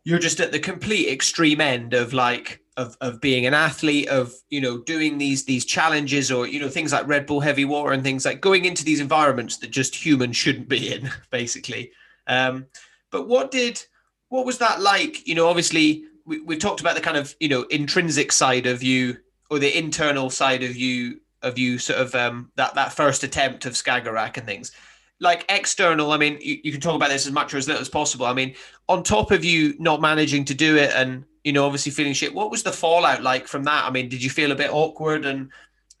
[0.03, 4.33] you're just at the complete extreme end of like of of being an athlete of
[4.49, 7.91] you know doing these these challenges or you know things like Red Bull heavy water
[7.91, 11.91] and things like going into these environments that just humans shouldn't be in basically.
[12.27, 12.67] Um,
[13.13, 13.81] but what did
[14.27, 15.25] what was that like?
[15.25, 18.83] You know, obviously we, we've talked about the kind of you know intrinsic side of
[18.83, 19.17] you
[19.49, 23.65] or the internal side of you of you sort of um, that that first attempt
[23.65, 24.73] of Skagerrak and things.
[25.19, 27.81] Like external i mean you, you can talk about this as much or as little
[27.81, 28.25] as possible.
[28.25, 28.55] I mean
[28.89, 32.33] on top of you not managing to do it and you know obviously feeling shit
[32.33, 33.85] what was the fallout like from that?
[33.85, 35.49] I mean did you feel a bit awkward and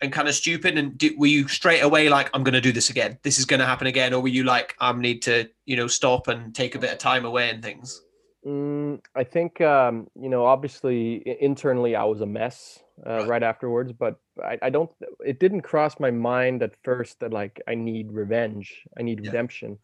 [0.03, 2.89] and kind of stupid and were you straight away like i'm going to do this
[2.89, 5.75] again this is going to happen again or were you like i need to you
[5.75, 8.01] know stop and take a bit of time away and things
[8.45, 13.27] Mm, I think um, you know, obviously internally I was a mess uh, Right.
[13.29, 13.43] right.
[13.43, 14.89] afterwards, but I, I don't.
[15.25, 19.27] It didn't cross my mind at first that like I need revenge, I need Yeah.
[19.27, 19.77] redemption.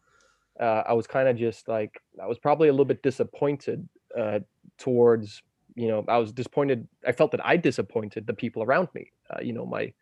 [0.60, 4.40] Uh, I was kind of just like I was probably a little bit disappointed uh,
[4.76, 5.42] towards
[5.74, 6.86] you know I was disappointed.
[7.06, 9.10] I felt that I disappointed the people around me.
[9.30, 9.94] Uh, you know my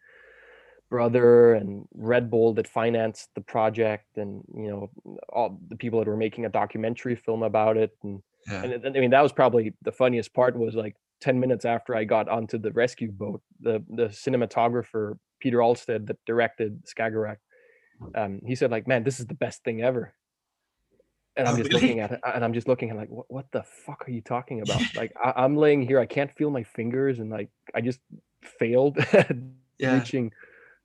[0.90, 4.90] brother and Red Bull that financed the project, and you know
[5.28, 9.00] all the people that were making a documentary film about it, and yeah and I
[9.00, 12.58] mean that was probably the funniest part was like 10 minutes after I got onto
[12.58, 17.38] the rescue boat, the the cinematographer Peter Alstead that directed Skagerrak,
[18.14, 20.14] um, he said like, "Man, this is the best thing ever."
[21.36, 23.46] And I'm Oh, just looking at it, and I'm just looking at like, what, what
[23.52, 24.82] the fuck are you talking about?
[24.96, 28.00] like, I, I'm laying here, I can't feel my fingers, and like, I just
[28.42, 28.98] failed
[29.78, 30.32] yeah reaching,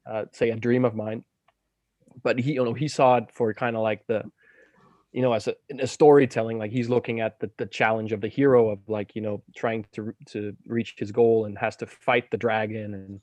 [0.06, 1.24] uh, say, a dream of mine.
[2.22, 4.24] But he, you know, he saw it for kind of like the,
[5.12, 8.22] you know, as a, in a storytelling, like he's looking at the, the challenge of
[8.22, 11.86] the hero of like, you know, trying to to reach his goal and has to
[11.86, 13.22] fight the dragon, and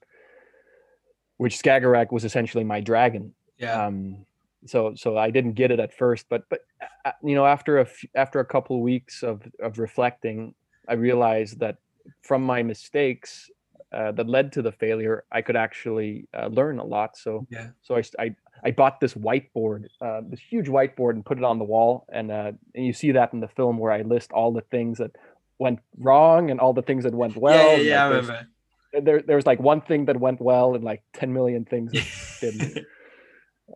[1.36, 3.34] which Skagerrak was essentially my dragon.
[3.58, 4.26] yeah Um,
[4.66, 6.60] so so I didn't get it at first, but but
[7.04, 10.54] uh, you know, after a f- after a couple of weeks of of reflecting,
[10.88, 11.78] I realized that
[12.22, 13.50] from my mistakes
[13.92, 17.16] uh, that led to the failure, I could actually uh, learn a lot.
[17.16, 21.38] So yeah so I, I, I bought this whiteboard, uh, this huge whiteboard, and put
[21.38, 22.06] it on the wall.
[22.12, 24.98] And uh, and you see that in the film where I list all the things
[24.98, 25.12] that
[25.58, 27.72] went wrong and all the things that went well.
[27.72, 28.48] yeah, yeah, yeah, like, there's- remember.
[28.92, 32.02] There, there was like one thing that went well and like ten million things that
[32.40, 32.86] didn't.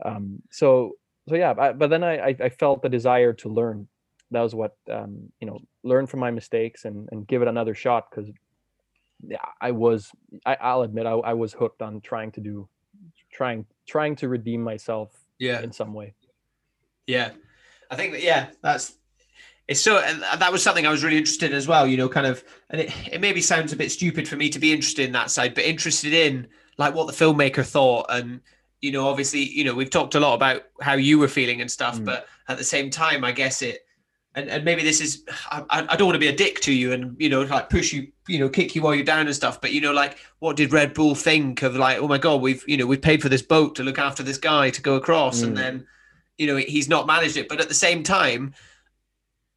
[0.05, 0.97] um, so
[1.29, 3.89] so yeah, I, but then I, I I felt the desire to learn.
[4.33, 7.75] That was what um, you know, learn from my mistakes and and give it another
[7.75, 8.29] shot because
[9.61, 10.11] I was
[10.45, 12.69] I, I'll admit I, I was hooked on trying to do
[13.33, 16.15] trying trying to redeem myself yeah in some way.
[17.07, 17.31] Yeah,
[17.91, 18.95] I think that yeah, that's
[19.67, 21.87] it's so and that was something I was really interested in as well.
[21.87, 24.59] You know, kind of, and it, it maybe sounds a bit stupid for me to
[24.59, 26.47] be interested in that side, but interested in
[26.77, 28.41] like what the filmmaker thought, and
[28.81, 31.71] you know, obviously, you know, we've talked a lot about how you were feeling and
[31.71, 32.05] stuff, Mm.
[32.05, 33.84] but at the same time, I guess it
[34.35, 36.93] and, and maybe this is I, I don't want to be a dick to you
[36.93, 39.61] and you know like push you you know kick you while you're down and stuff
[39.61, 42.65] but you know like what did red bull think of like oh my god we've
[42.67, 45.41] you know we've paid for this boat to look after this guy to go across
[45.41, 45.49] mm.
[45.49, 45.87] and then
[46.39, 48.53] you know he's not managed it but at the same time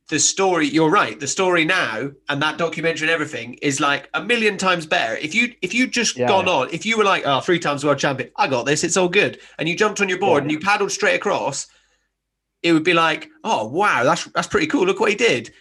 [0.09, 4.23] the story you're right the story now and that documentary and everything is like a
[4.23, 6.27] million times better if you if you just yeah.
[6.27, 8.95] gone on if you were like oh three times world champion i got this it's
[8.95, 10.43] all good and you jumped on your board yeah.
[10.43, 11.67] and you paddled straight across
[12.63, 14.85] it would be like, oh wow, that's that's pretty cool.
[14.85, 15.51] Look what he did.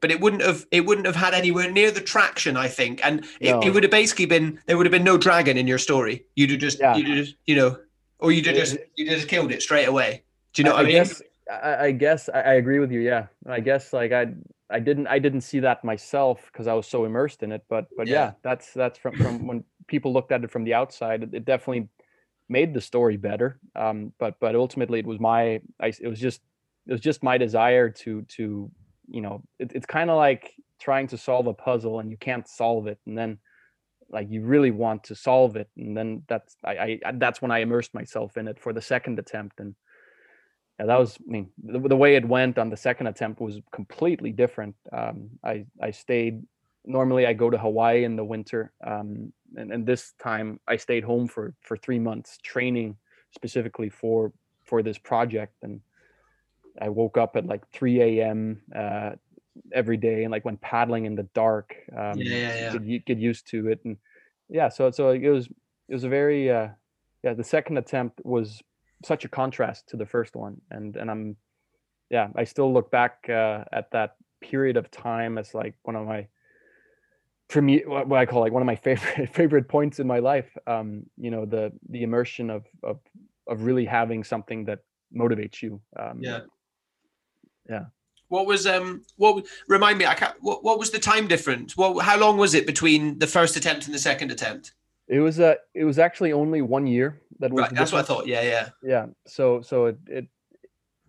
[0.00, 3.00] But it wouldn't have it wouldn't have had anywhere near the traction, I think.
[3.04, 3.60] And it, no.
[3.62, 6.24] it would have basically been there would have been no dragon in your story.
[6.34, 6.96] You'd have just yeah.
[6.96, 7.78] you'd have just, you know,
[8.18, 10.22] or you'd have just you just killed it straight away.
[10.52, 10.96] Do you know I, what I, mean?
[10.96, 13.00] Guess, I, I guess I, I agree with you.
[13.00, 14.26] Yeah, I guess like I
[14.68, 17.64] I didn't I didn't see that myself because I was so immersed in it.
[17.68, 18.14] But but yeah.
[18.14, 21.22] yeah, that's that's from from when people looked at it from the outside.
[21.32, 21.88] It definitely
[22.48, 23.58] made the story better.
[23.74, 26.40] Um, but but ultimately it was my I, it was just
[26.86, 28.70] it was just my desire to to
[29.08, 32.46] you know it, it's kind of like trying to solve a puzzle and you can't
[32.48, 33.38] solve it and then
[34.10, 37.58] like you really want to solve it and then that's I, I that's when I
[37.58, 39.74] immersed myself in it for the second attempt and
[40.78, 43.60] yeah, that was I mean the, the way it went on the second attempt was
[43.72, 44.76] completely different.
[44.92, 46.42] Um, I I stayed
[46.86, 51.04] normally I go to Hawaii in the winter um, and, and this time I stayed
[51.04, 52.96] home for for three months training
[53.34, 54.32] specifically for
[54.64, 55.80] for this project and
[56.80, 58.62] I woke up at like 3 a.m.
[58.74, 59.12] Uh,
[59.72, 61.76] every day and like went paddling in the dark.
[61.96, 62.78] Um, yeah, yeah, yeah.
[62.78, 63.96] Get, get used to it, and
[64.48, 66.68] yeah, so so it was it was a very uh,
[67.22, 67.34] yeah.
[67.34, 68.62] The second attempt was
[69.04, 71.36] such a contrast to the first one, and and I'm
[72.10, 76.06] yeah, I still look back uh, at that period of time as like one of
[76.06, 76.26] my
[77.54, 80.56] me what I call like one of my favorite favorite points in my life.
[80.66, 82.98] Um, you know, the the immersion of of
[83.48, 84.80] of really having something that
[85.14, 85.80] motivates you.
[85.98, 86.40] Um, yeah
[87.68, 87.84] yeah
[88.28, 92.02] what was um what remind me i can't what, what was the time difference what
[92.04, 94.72] how long was it between the first attempt and the second attempt
[95.08, 98.02] it was uh it was actually only one year that was right, that's what i
[98.02, 100.26] thought yeah yeah yeah so so it it,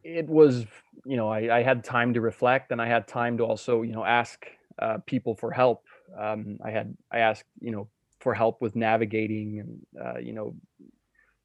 [0.03, 0.65] it was
[1.05, 3.93] you know I, I had time to reflect and i had time to also you
[3.93, 4.45] know ask
[4.79, 5.85] uh, people for help
[6.19, 7.87] um, i had i asked you know
[8.19, 10.55] for help with navigating and uh, you know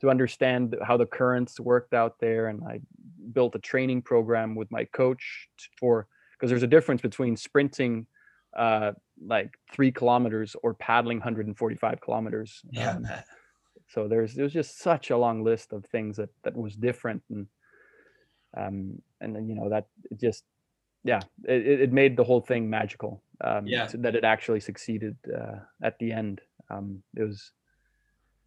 [0.01, 2.81] to understand how the currents worked out there and i
[3.33, 5.49] built a training program with my coach
[5.79, 8.07] for because there's a difference between sprinting
[8.57, 8.93] uh,
[9.25, 12.61] like three kilometers or paddling 145 kilometers.
[12.71, 12.97] Yeah.
[12.97, 13.07] Um,
[13.89, 17.47] so there's there's just such a long list of things that that was different and
[18.57, 20.45] um and then you know that it just
[21.05, 23.87] yeah it, it made the whole thing magical um yeah.
[23.87, 26.41] So that it actually succeeded uh, at the end.
[26.71, 27.51] Um it was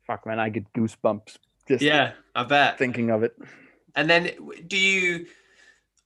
[0.07, 1.37] fuck man I get goosebumps
[1.67, 2.77] just yeah I bet.
[2.77, 3.35] thinking of it.
[3.95, 4.31] And then
[4.67, 5.25] do you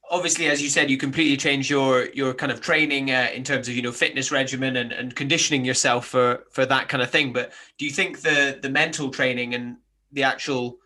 [0.10, 3.68] obviously as you said you completely change your your kind of training uh, in terms
[3.68, 7.34] of you know fitness regimen and, and conditioning yourself for for that kind of thing.
[7.34, 9.78] But do you think the the mental training and
[10.12, 10.80] the actual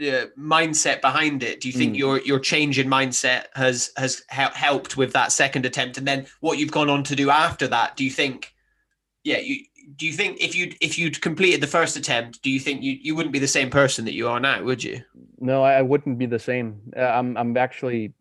[0.00, 1.98] uh, mindset behind it do you think mm.
[1.98, 6.58] your your change in mindset has has helped with that second attempt and then what
[6.58, 8.54] you've gone on to do after that do you think
[9.24, 9.64] yeah you
[9.96, 12.98] do you think if you if you'd completed the first attempt, do you think you,
[13.00, 14.62] you wouldn't be the same person that you are now?
[14.62, 15.02] Would you?
[15.38, 16.80] No, I wouldn't be the same.
[16.96, 18.12] Uh, I'm I'm actually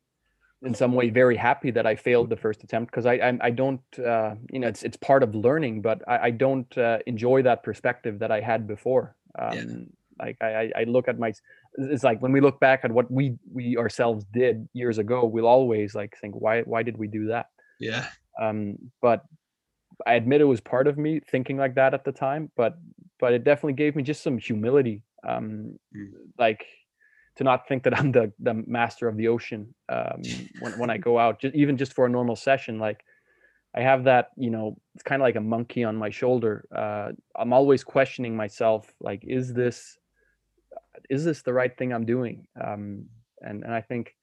[0.61, 3.49] in some way very happy that I failed the first attempt because I, I, I
[3.49, 7.43] don't uh, you know it's it's part of learning, but I, I don't uh, enjoy
[7.43, 9.15] that perspective that I had before.
[9.37, 9.65] Um, yeah.
[10.19, 11.31] Like I, I look at my
[11.77, 15.47] it's like when we look back at what we we ourselves did years ago, we'll
[15.47, 17.47] always like think why why did we do that?
[17.79, 18.07] Yeah.
[18.41, 19.23] Um, but
[20.05, 22.77] I admit it was part of me thinking like that at the time, but
[23.19, 25.03] but it definitely gave me just some humility.
[25.27, 26.11] Um, mm.
[26.37, 26.65] like
[27.35, 30.21] to not think that I'm the the master of the ocean um,
[30.59, 32.79] when when I go out, just even just for a normal session.
[32.79, 33.03] Like
[33.75, 36.65] I have that, you know, it's kind of like a monkey on my shoulder.
[36.75, 39.97] Uh, I'm always questioning myself, like, is this
[41.09, 42.47] is this the right thing I'm doing?
[42.63, 43.05] Um,
[43.41, 44.15] and and I think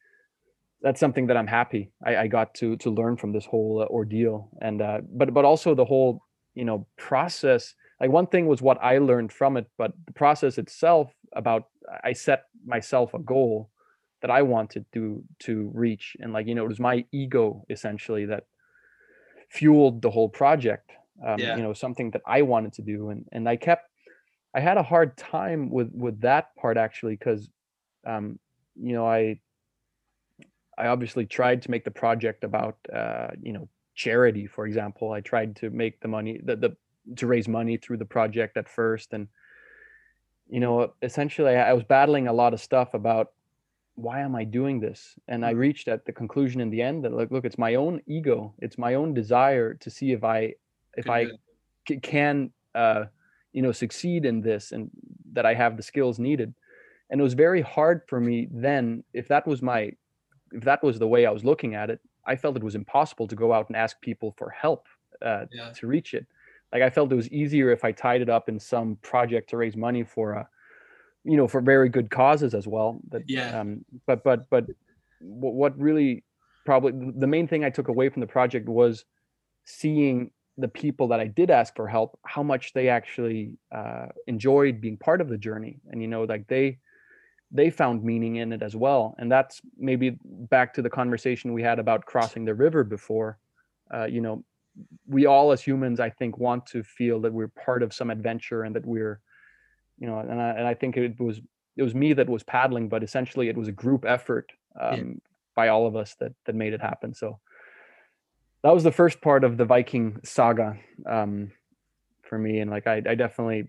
[0.83, 3.93] that's something that I'm happy I, I got to to learn from this whole uh,
[3.93, 4.51] ordeal.
[4.61, 6.23] And uh, but but also the whole
[6.55, 7.75] you know process.
[8.01, 11.65] Like one thing was what I learned from it, but the process itself about
[12.05, 13.71] I set myself a goal
[14.21, 18.27] that I wanted to to reach, and like you know it was my ego essentially
[18.27, 18.45] that
[19.51, 20.91] fueled the whole project.
[21.27, 21.57] Um, yeah.
[21.57, 23.89] You know something that I wanted to do, and and I kept
[24.57, 27.51] I had a hard time with with that part actually because
[28.07, 28.39] um,
[28.75, 29.41] you know I
[30.79, 35.13] I obviously tried to make the project about uh, you know charity, for example.
[35.13, 36.77] I tried to make the money the, the
[37.17, 39.29] to raise money through the project at first, and
[40.49, 43.33] you know essentially I, was battling a lot of stuff about
[43.95, 45.19] why am I doing this?
[45.29, 45.59] And I Mm.
[45.59, 48.79] reached at the conclusion in the end that look, look, it's my own ego, it's
[48.79, 50.55] my own desire to see if I
[50.97, 51.33] if I
[51.89, 53.07] c- can uh,
[53.57, 54.91] you know succeed in this and
[55.37, 56.51] that I have the skills needed.
[57.11, 59.81] And it was very hard for me then if that was my
[60.59, 62.01] if that was the way I was looking at it,
[62.33, 64.83] I felt it was impossible to go out and ask people for help
[65.29, 65.73] uh, Yeah.
[65.79, 66.27] to reach it.
[66.73, 69.57] Like I felt it was easier if I tied it up in some project to
[69.57, 70.49] raise money for a,
[71.25, 72.91] you know, for very good causes as well.
[73.13, 73.61] That, Yeah.
[73.61, 74.65] Um, but but but
[75.21, 76.25] what really
[76.65, 76.93] probably
[77.25, 79.05] the main thing I took away from the project was
[79.65, 84.81] seeing the people that I did ask for help, how much they actually uh, enjoyed
[84.81, 86.79] being part of the journey, and you know, like they
[87.51, 89.15] they found meaning in it as well.
[89.19, 93.39] And that's maybe back to the conversation we had about crossing the river before.
[93.93, 94.45] Uh, you know,
[95.07, 98.65] we all as humans, I think, want to feel that we're part of some adventure
[98.65, 99.21] and that we're,
[99.99, 101.41] you know, and I, and I think it was
[101.77, 104.51] it was me that was paddling, but essentially it was a group effort
[104.81, 105.21] um,
[105.55, 107.15] by all of us that that made it happen.
[107.15, 107.39] So
[108.67, 110.77] that was the first part of the Viking saga
[111.09, 111.53] um,
[112.23, 113.69] for me, and like I, I definitely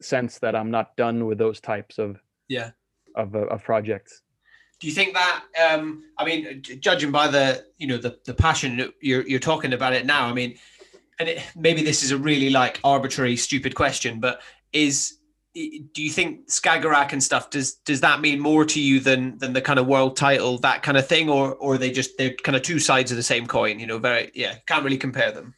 [0.00, 2.70] sense that I'm not done with those types of Yeah.
[3.16, 4.22] of, uh, of projects.
[4.78, 5.42] Do you think that?
[5.68, 9.94] Um, I mean, judging by the you know the the passion you're you're talking about
[9.94, 10.26] it now.
[10.26, 10.56] I mean,
[11.18, 14.42] and it, maybe this is a really like arbitrary, stupid question, but
[14.72, 15.18] is
[15.94, 19.52] do you think Skagerrak and stuff does does that mean more to you than than
[19.54, 22.34] the kind of world title that kind of thing, or or are they just they're
[22.34, 23.78] kind of two sides of the same coin?
[23.80, 25.54] You know, very yeah, can't really compare them.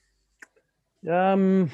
[1.10, 1.70] Um,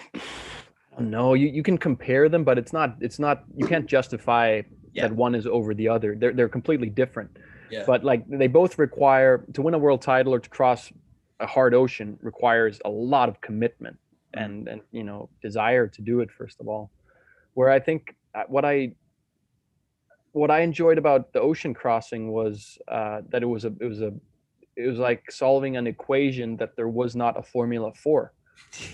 [0.98, 1.34] I.
[1.34, 4.62] You you can compare them, but it's not it's not you can't justify
[4.92, 5.08] Yeah.
[5.08, 6.14] that one is over the other.
[6.14, 7.36] They're they're completely different.
[7.70, 7.84] Yeah.
[7.86, 10.92] But like they both require to win a world title or to cross
[11.40, 13.96] a hard ocean requires a lot of commitment
[14.36, 14.44] Mm.
[14.44, 16.90] and and you know desire to do it first of all.
[17.54, 18.94] Where I think uh, what I
[20.32, 24.00] what I enjoyed about the ocean crossing was uh, that it was a it was
[24.00, 24.12] a
[24.76, 28.32] it was like solving an equation that there was not a formula for.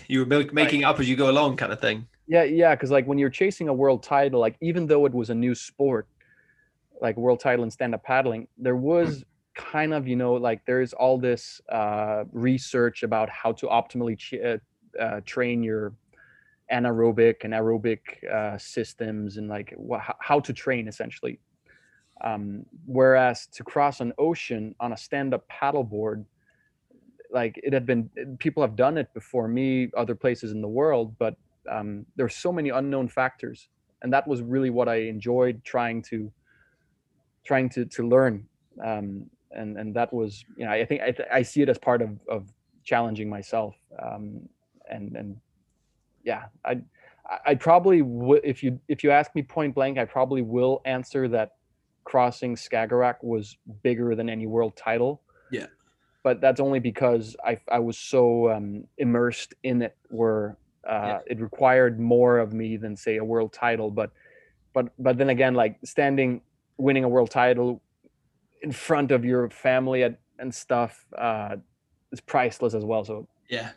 [0.08, 2.06] You were making it up as you go along, kind of thing.
[2.26, 5.30] Yeah, yeah, because like when you're chasing a world title, like even though it was
[5.30, 6.06] a new sport,
[7.00, 11.18] like world title in stand-up paddling, there was kind of you know like there's all
[11.18, 14.58] this uh, research about how to optimally ch- uh,
[15.02, 15.92] uh, train your
[16.72, 18.00] anaerobic and aerobic
[18.32, 21.38] uh, systems and like ho- how to train essentially.
[22.22, 26.24] Um, whereas to cross an ocean on a stand-up paddleboard,
[27.32, 31.16] like it had been people have done it before me, other places in the world,
[31.18, 31.36] but
[31.70, 33.68] um, there's so many unknown factors,
[34.02, 36.30] and that was really what I enjoyed trying to
[37.44, 38.46] trying to to learn.
[38.84, 42.02] Um, and and that was you know I think I, I see it as part
[42.02, 42.52] of of
[42.84, 43.74] challenging myself.
[44.02, 44.48] Um,
[44.90, 45.36] and and
[46.24, 46.82] yeah, I
[47.46, 51.28] I probably would if you if you ask me point blank, I probably will answer
[51.28, 51.52] that
[52.04, 55.22] crossing Skagerrak was bigger than any world title.
[55.50, 55.66] Yeah.
[56.22, 60.56] But that's only because I I was so um, immersed in it where
[60.88, 61.18] uh, Yeah.
[61.26, 63.90] it required more of me than say a world title.
[63.90, 64.10] But
[64.72, 66.42] but but then again, like standing,
[66.78, 67.80] winning a world title
[68.62, 71.56] in front of your family and, and stuff uh,
[72.12, 73.04] is priceless as well.
[73.04, 73.70] So Yeah.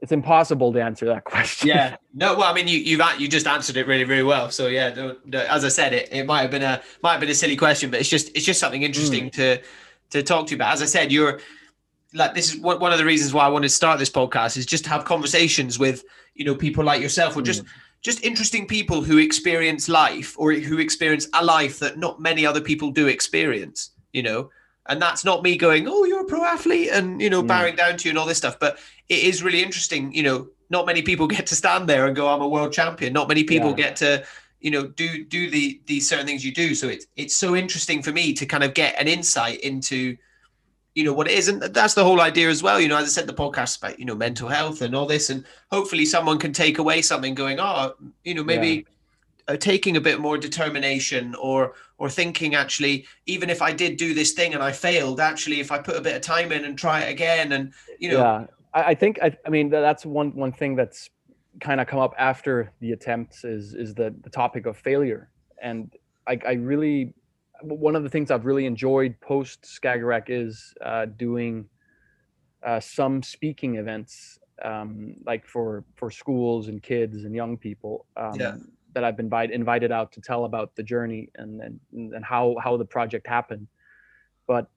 [0.00, 1.68] It's impossible to answer that question.
[1.68, 1.96] Yeah.
[2.12, 2.34] No.
[2.34, 4.50] Well, I mean, you you've you just answered it really, really well.
[4.50, 4.90] So yeah.
[4.90, 7.34] Don't, don't- as I said, it, it might have been a might have been a
[7.34, 9.60] silly question, but it's just it's just something interesting to
[10.10, 10.72] to talk to you about.
[10.74, 11.40] As I said, you're
[12.12, 14.56] like this is one one of the reasons why I wanted to start this podcast
[14.56, 17.64] is just to have conversations with you know people like yourself or just
[18.02, 22.60] just interesting people who experience life or who experience a life that not many other
[22.60, 23.90] people do experience.
[24.12, 24.50] You know.
[24.86, 27.46] And that's not me going, oh, you're a pro athlete and, you know, Mm.
[27.46, 28.58] bowing down to you and all this stuff.
[28.60, 28.76] But
[29.08, 30.14] it is really interesting.
[30.14, 33.12] You know, not many people get to stand there and go, I'm a world champion.
[33.12, 33.76] Not many people Yeah.
[33.76, 34.24] get to,
[34.60, 36.74] you know, do do the these certain things you do.
[36.74, 40.16] So it's it's so interesting for me to kind of get an insight into,
[40.94, 41.48] you know, what it is.
[41.48, 42.80] And that's the whole idea as well.
[42.80, 45.30] You know, as I said, the podcast about, you know, mental health and all this.
[45.30, 47.94] And hopefully someone can take away something going, oh,
[48.24, 48.86] you know, maybe
[49.48, 54.14] uh, taking a bit more determination or or thinking actually even if i did do
[54.14, 56.78] this thing and i failed actually if i put a bit of time in and
[56.78, 60.34] try it again and you know yeah I, I think I, I mean that's one
[60.34, 61.08] one thing that's
[61.60, 65.30] kind of come up after the attempts is is the the topic of failure
[65.62, 65.94] and
[66.26, 67.14] I, I really
[67.62, 71.68] one of the things I've really enjoyed post Skagerrak is uh, doing
[72.62, 78.38] uh, some speaking events um, like for for schools and kids and young people um,
[78.38, 78.56] Yeah.
[78.94, 82.56] that I've been invite, invited out to tell about the journey and and, and how
[82.62, 83.68] how the project happened
[84.46, 84.68] but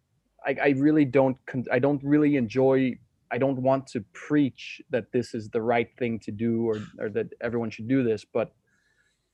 [0.46, 2.98] I, I really don't con- I don't really enjoy
[3.32, 7.10] I don't want to preach that this is the right thing to do or or
[7.10, 8.54] that everyone should do this, but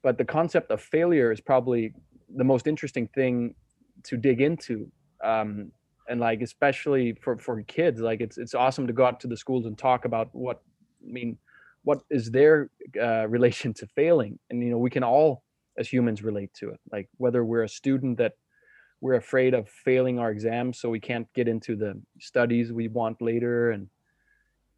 [0.02, 1.94] but the concept of failure is probably
[2.36, 3.56] the most interesting thing
[4.04, 4.91] to dig into.
[5.24, 5.72] Um,
[6.10, 9.38] and like especially for for kids like it's it's awesome to go out to the
[9.38, 10.62] schools and talk about what
[11.02, 11.38] i mean
[11.84, 12.70] what is their
[13.02, 14.39] uh, relation to failing.
[14.50, 15.44] And you know we can all
[15.78, 16.80] as humans relate to it.
[16.91, 18.34] Like whether we're a student that
[19.04, 23.22] we're afraid of failing our exams so we can't get into the studies we want
[23.22, 23.89] later and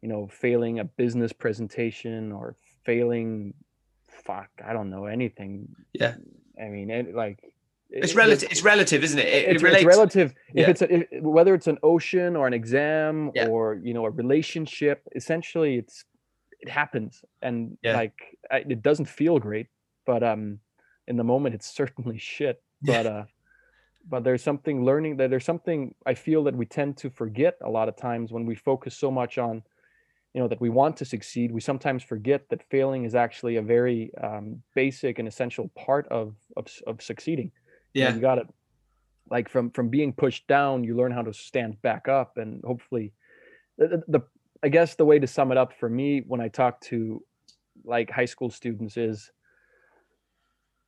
[0.02, 3.54] you know failing a business presentation or failing
[4.24, 6.14] fuck i don't know anything yeah
[6.60, 7.38] i mean it, like
[7.90, 10.62] it's relative it's relative isn't it, it it's, relates, it's relative Yeah.
[10.62, 13.46] if it's a, if, whether it's an ocean or an exam Yeah.
[13.46, 16.04] or you know a relationship essentially it's
[16.58, 17.96] it happens and Yeah.
[17.96, 18.18] like
[18.50, 19.68] I, it doesn't feel great
[20.04, 20.58] but um
[21.06, 23.24] in the moment it's certainly shit but uh
[24.08, 27.70] but there's something learning that there's something i feel that we tend to forget a
[27.70, 29.62] lot of times when we focus so much on
[30.34, 33.62] you know that we want to succeed we sometimes forget that failing is actually a
[33.62, 37.50] very um, basic and essential part of of, of succeeding.
[37.94, 38.14] Yeah.
[38.14, 38.46] you got it
[39.30, 43.14] like from from being pushed down you learn how to stand back up and hopefully
[43.78, 44.20] the, the
[44.62, 47.22] i guess the way to sum it up for me when i talk to
[47.84, 49.30] like high school students is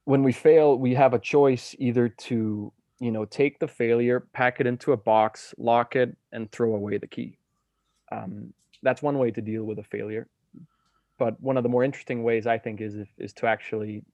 [0.05, 4.61] when we fail we have a choice either to you know take the failure pack
[4.61, 7.38] it into a box lock it and throw away the key.
[8.11, 10.28] Um, that's one way to deal with a failure.
[11.18, 14.05] But one of the more interesting ways i think is is to actually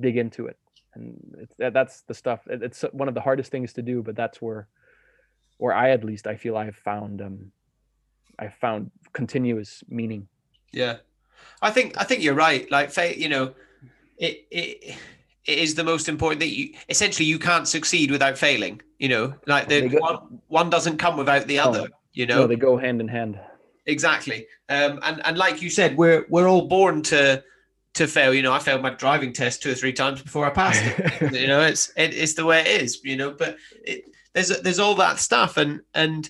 [0.00, 0.56] dig into it.
[0.94, 4.68] And that's the stuff it's one of the hardest things to do but that's where
[5.56, 7.50] where i at least i feel i've found um
[8.38, 10.28] i found continuous meaning.
[10.72, 10.98] Yeah,
[11.60, 12.70] I think I think you're right.
[12.70, 13.54] Like, you know,
[14.18, 14.96] it it
[15.46, 18.80] is the most important that you essentially you can't succeed without failing.
[18.98, 21.62] You know, like the go- one one doesn't come without the No.
[21.64, 21.88] other.
[22.12, 23.40] You know, no they go hand in hand
[23.86, 24.46] exactly.
[24.68, 27.42] Um, and and like you said, we're we're all born to
[27.94, 28.32] to fail.
[28.34, 31.32] You know, I failed my driving test two or three times before I passed it.
[31.40, 33.00] you know, it's it, it's the way it is.
[33.02, 36.28] You know, but it, there's there's all that stuff, and and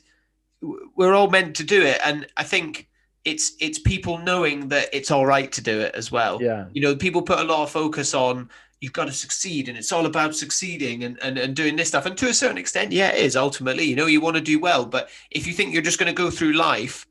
[0.96, 1.98] we're all meant to do it.
[2.04, 2.88] And I think
[3.24, 6.40] it's it's people knowing that it's all right to do it as well.
[6.42, 8.48] yeah You know, people put a lot of focus on
[8.82, 12.04] you've got to succeed and it's all about succeeding and, and, and doing this stuff.
[12.04, 14.58] And to a certain extent, yeah, it is ultimately, you know, you want to do
[14.58, 14.84] well.
[14.84, 17.06] But if you think you're just going to go through life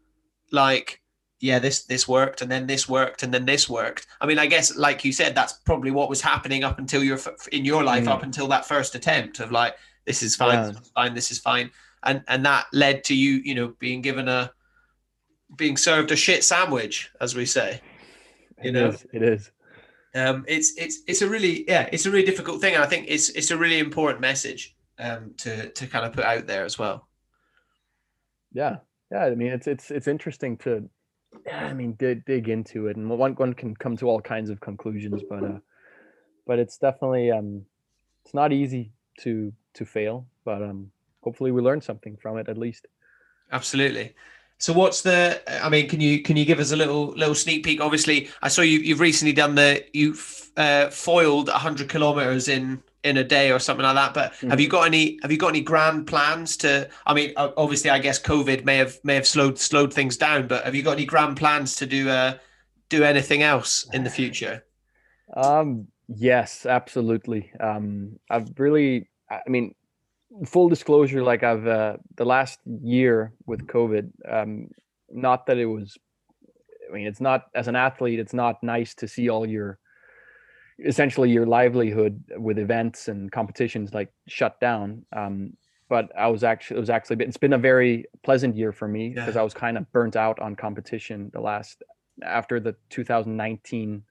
[0.51, 1.01] like,
[1.39, 4.05] yeah, this this worked and then this worked and then this worked.
[4.19, 7.17] I mean, I guess like you said, that's probably what was happening up until your
[7.53, 8.09] in your life, Mm.
[8.09, 9.73] up until that first attempt of like,
[10.05, 10.67] this is fine, Yeah.
[10.67, 11.71] this is fine, this is fine.
[12.03, 14.51] And and that led to you, you know, being given a
[15.55, 17.79] being served a shit sandwich, as we say.
[18.61, 18.87] You It know?
[18.89, 19.51] is, it is
[20.15, 23.05] um, it's it's it's a really yeah it's a really difficult thing and i think
[23.07, 26.77] it's it's a really important message um, to to kind of put out there as
[26.77, 27.07] well.
[28.53, 28.77] Yeah
[29.11, 30.89] yeah i mean it's it's it's interesting to
[31.51, 34.59] i mean dig, dig into it and one one can come to all kinds of
[34.59, 35.59] conclusions but uh
[36.47, 37.65] but it's definitely um
[38.23, 40.91] it's not easy to to fail but um
[41.21, 42.87] hopefully we learn something from it at least.
[43.51, 44.15] Absolutely
[44.61, 47.63] so what's the i mean can you can you give us a little little sneak
[47.63, 47.81] peek?
[47.81, 53.17] Obviously i saw you you've recently done the you've uh, foiled 100 kilometers in in
[53.17, 55.61] a day or something like that but have you got any have you got any
[55.61, 59.93] grand plans to i mean obviously i guess covid may have may have slowed slowed
[59.93, 62.33] things down but have you got any grand plans to do uh
[62.91, 64.63] do anything else in the future?
[65.35, 67.51] Um, yes, absolutely.
[67.59, 69.73] Um, I've really, I mean,
[70.45, 74.11] full disclosure, like I've uh, the last year with COVID.
[74.27, 74.69] Um,
[75.09, 75.97] not that it was,
[76.89, 79.77] I mean, it's not as an athlete, it's not nice to see all your,
[80.83, 85.05] essentially your livelihood with events and competitions like shut down.
[85.13, 85.53] Um,
[85.89, 88.87] but I was actually, it was actually, been it's been a very pleasant year for
[88.87, 89.41] me because Yeah.
[89.41, 91.83] I was kind of burnt out on competition the last
[92.23, 94.03] after the 2019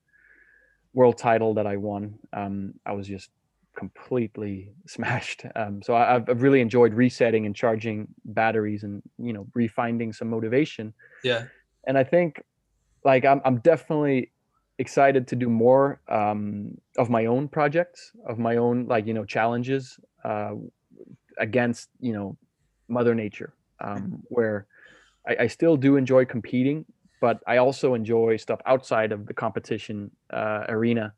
[0.92, 3.30] world title that I won, um, I was just
[3.80, 4.54] completely
[4.86, 5.40] smashed.
[5.60, 10.14] Um, so I, I've I've really enjoyed resetting and charging batteries and you know refinding
[10.14, 10.94] some motivation.
[11.30, 11.42] yeah
[11.86, 12.42] And I think
[13.10, 14.18] like I'm I'm definitely
[14.78, 19.26] excited to do more um, of my own projects, of my own like you know
[19.36, 20.54] challenges uh,
[21.38, 22.36] against you know
[22.88, 23.52] Mother Nature,
[23.86, 24.66] um, where
[25.30, 26.84] I, I still do enjoy competing,
[27.20, 30.10] but I also enjoy stuff outside of the competition
[30.40, 31.12] uh, arena.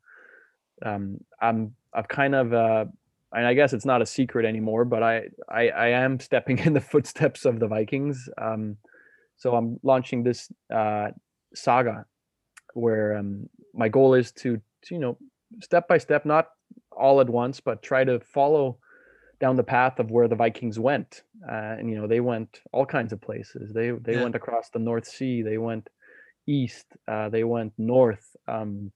[0.85, 2.85] Um, I'm I've kind of uh,
[3.31, 6.73] and I guess it's not a secret anymore, but I I, I am stepping in
[6.73, 8.29] the footsteps of the Vikings.
[8.41, 8.77] Um,
[9.37, 11.09] so I'm launching this uh,
[11.55, 12.05] saga
[12.73, 15.17] where um, my goal is to, to you know
[15.61, 16.49] step by step, not
[16.91, 18.77] all at once, but try to follow
[19.39, 21.23] down the path of where the Vikings went.
[21.49, 23.73] Uh, and you know they went all kinds of places.
[23.73, 24.23] They they Yeah.
[24.23, 25.41] went across the North Sea.
[25.41, 25.89] They went
[26.47, 26.85] east.
[27.07, 28.35] Uh, they went north.
[28.47, 28.91] Um,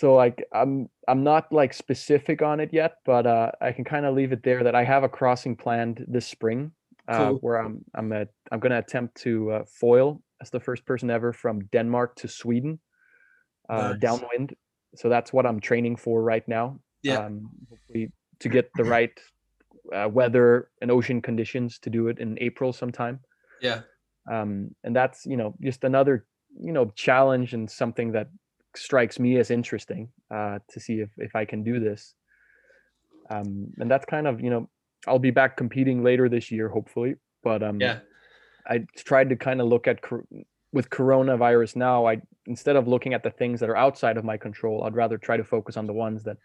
[0.00, 4.06] so like i'm i'm not like specific on it yet but uh i can kind
[4.06, 6.72] of leave it there that i have a crossing planned this spring
[7.08, 7.38] uh, Cool.
[7.44, 10.08] where i'm i'm at i'm going to attempt to uh, foil
[10.42, 12.78] as the first person ever from denmark to sweden
[13.68, 14.00] uh Nice.
[14.06, 14.48] downwind
[15.00, 16.66] so that's what i'm training for right now
[17.02, 17.18] Yeah.
[17.26, 17.34] um
[17.68, 18.04] hopefully
[18.42, 19.12] to get the right
[19.96, 23.16] uh, weather and ocean conditions to do it in april sometime
[23.68, 23.80] Yeah.
[24.34, 24.50] um,
[24.84, 26.14] and that's you know just another
[26.66, 28.28] you know challenge and something that
[28.76, 32.14] strikes me as interesting uh, to see if if I can do this.
[33.30, 34.68] Um, and that's kind of you know
[35.06, 38.00] I'll be back competing later this year hopefully, but um, Yeah.
[38.68, 40.26] I tried to kind of look at cor-
[40.72, 42.06] with coronavirus now.
[42.06, 45.18] I instead of looking at the things that are outside of my control, I'd rather
[45.18, 46.36] try to focus on the ones that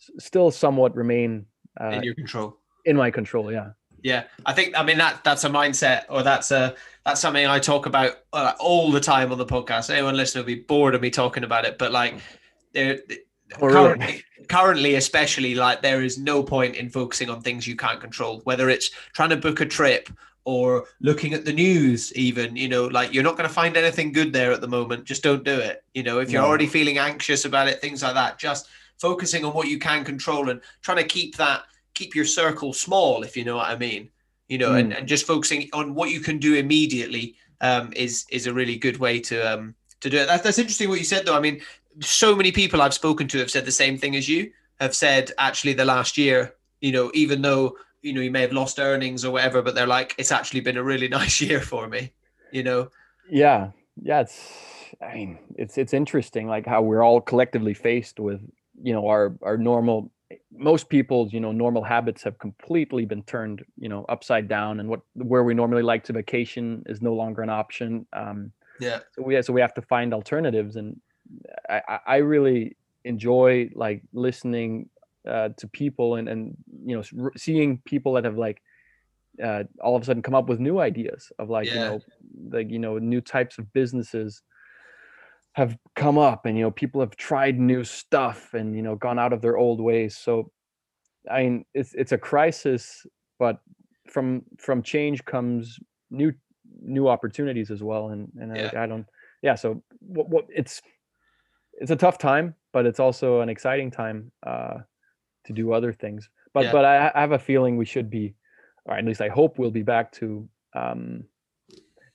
[0.00, 1.46] s- still somewhat remain
[1.80, 2.56] uh, In your control.
[2.86, 3.52] in my control.
[3.52, 3.70] Yeah.
[4.06, 7.58] Yeah, I think I mean that that's a mindset, or that's a that's something I
[7.58, 9.90] talk about uh, all the time on the podcast.
[9.90, 12.14] Anyone listening will be bored of me talking about it, but like,
[12.72, 13.00] there
[13.58, 18.42] currently, currently, especially like there is no point in focusing on things you can't control.
[18.44, 20.08] Whether it's trying to book a trip
[20.44, 24.12] or looking at the news, even you know, like you're not going to find anything
[24.12, 25.04] good there at the moment.
[25.04, 25.82] Just don't do it.
[25.94, 26.46] You know, if you're No.
[26.46, 28.68] already feeling anxious about it, things like that, just
[29.00, 31.64] focusing on what you can control and trying to keep that
[31.96, 34.10] keep your circle small, if you know what I mean.
[34.48, 38.46] You know, and, and just focusing on what you can do immediately um, is is
[38.46, 40.26] a really good way to um, to do it.
[40.26, 41.36] That's, that's interesting what you said, though.
[41.36, 41.60] I mean,
[42.00, 45.32] so many people I've spoken to have said the same thing as you have said.
[45.38, 49.24] Actually, the last year, you know, even though you know you may have lost earnings
[49.24, 52.12] or whatever, but they're like, it's actually been a really nice year for me.
[52.52, 52.90] You know,
[53.28, 53.70] yeah
[54.02, 54.50] yeah it's
[55.02, 58.40] i mean it's it's interesting like how we're all collectively faced with
[58.82, 60.10] you know our our normal
[60.52, 64.88] most people's you know normal habits have completely been turned you know upside down and
[64.88, 69.22] what where we normally like to vacation is no longer an option um yeah, so
[69.22, 71.00] we so we have to find alternatives and
[71.68, 74.88] i i really enjoy like listening
[75.26, 78.62] uh, to people and and you know seeing people that have like
[79.42, 82.00] uh, all of a sudden come up with new ideas of like you know
[82.50, 84.42] like you know new types of businesses
[85.56, 89.18] have come up and you know people have tried new stuff and you know gone
[89.18, 90.50] out of their old ways so
[91.30, 93.06] i mean it's it's a crisis
[93.38, 93.60] but
[94.06, 95.78] from from change comes
[96.10, 96.30] new
[96.82, 98.70] new opportunities as well and and Yeah.
[98.74, 99.06] I, I don't
[99.42, 100.82] yeah so what, what it's
[101.80, 104.80] it's a tough time but it's also an exciting time uh
[105.46, 106.72] to do other things but Yeah.
[106.72, 108.34] but I, I have a feeling we should be
[108.84, 111.24] or at least i hope we'll be back to um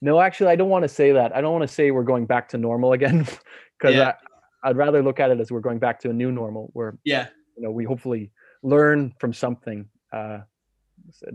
[0.02, 2.26] no actually i don't want to say that i don't want to say we're going
[2.26, 3.18] back to normal again
[3.78, 4.12] because Yeah.
[4.64, 7.28] i'd rather look at it as we're going back to a new normal where yeah,
[7.56, 8.30] you know we hopefully
[8.62, 10.40] learn from something uh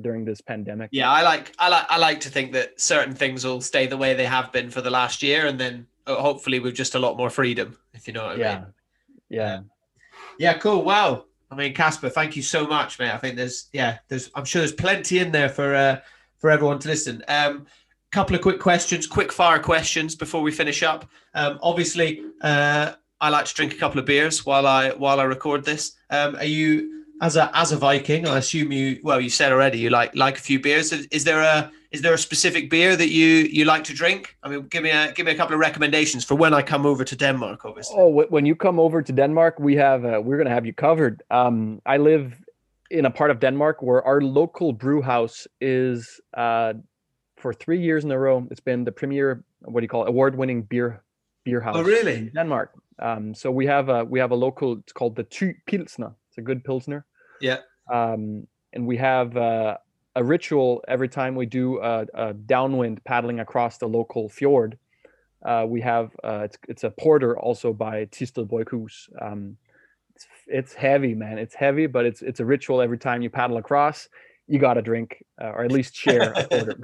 [0.01, 1.09] during this pandemic yeah.
[1.11, 4.13] I like I like I like to think that certain things will stay the way
[4.13, 7.18] they have been for the last year, and then uh, hopefully with just a lot
[7.18, 8.74] more freedom, if you know what I yeah mean.
[9.30, 9.59] yeah
[10.39, 10.84] Yeah, cool.
[10.86, 11.26] Wow.
[11.51, 13.11] I mean, Casper, thank you so much, mate.
[13.11, 15.97] I think there's yeah, there's I'm sure there's plenty in there for uh
[16.38, 17.24] for everyone to listen.
[17.28, 17.68] Um
[18.12, 21.05] couple of quick questions, quick fire questions before we finish up.
[21.34, 25.24] Um obviously uh I like to drink a couple of beers while I while I
[25.24, 25.93] record this.
[26.10, 29.80] Um are you as a as a Viking, I assume you well you said already
[29.80, 30.91] you like like a few beers.
[30.93, 34.38] Is, there a is there a specific beer that you you like to drink?
[34.43, 36.86] I mean, give me a give me a couple of recommendations for when I come
[36.86, 37.95] over to Denmark, obviously.
[37.97, 41.24] Oh, when you come over to Denmark, we have uh, we're gonna have you covered.
[41.32, 42.36] Um, I live
[42.89, 46.74] in a part of Denmark where our local brew house is uh,
[47.38, 48.47] for three years in a row.
[48.51, 51.01] It's been the premier, what do you call it, award-winning beer
[51.45, 51.75] beer house.
[51.77, 52.15] Oh, really?
[52.15, 52.73] in Denmark.
[52.99, 54.73] Um, so we have a we have a local.
[54.79, 56.13] It's called the Thy Pilsner.
[56.29, 57.05] It's a good pilsner.
[57.39, 57.59] Yeah.
[57.91, 59.77] Um, and we have uh,
[60.15, 64.77] a ritual every time we do a, a downwind paddling across the local fjord.
[65.45, 69.09] Uh, we have uh, it's it's a porter also by Thisted Bryghus.
[69.22, 69.57] Um,
[70.15, 71.38] it's it's heavy, man.
[71.38, 74.09] It's heavy, but it's it's a ritual every time you paddle across.
[74.48, 76.80] You got to drink uh, or at least share a porter.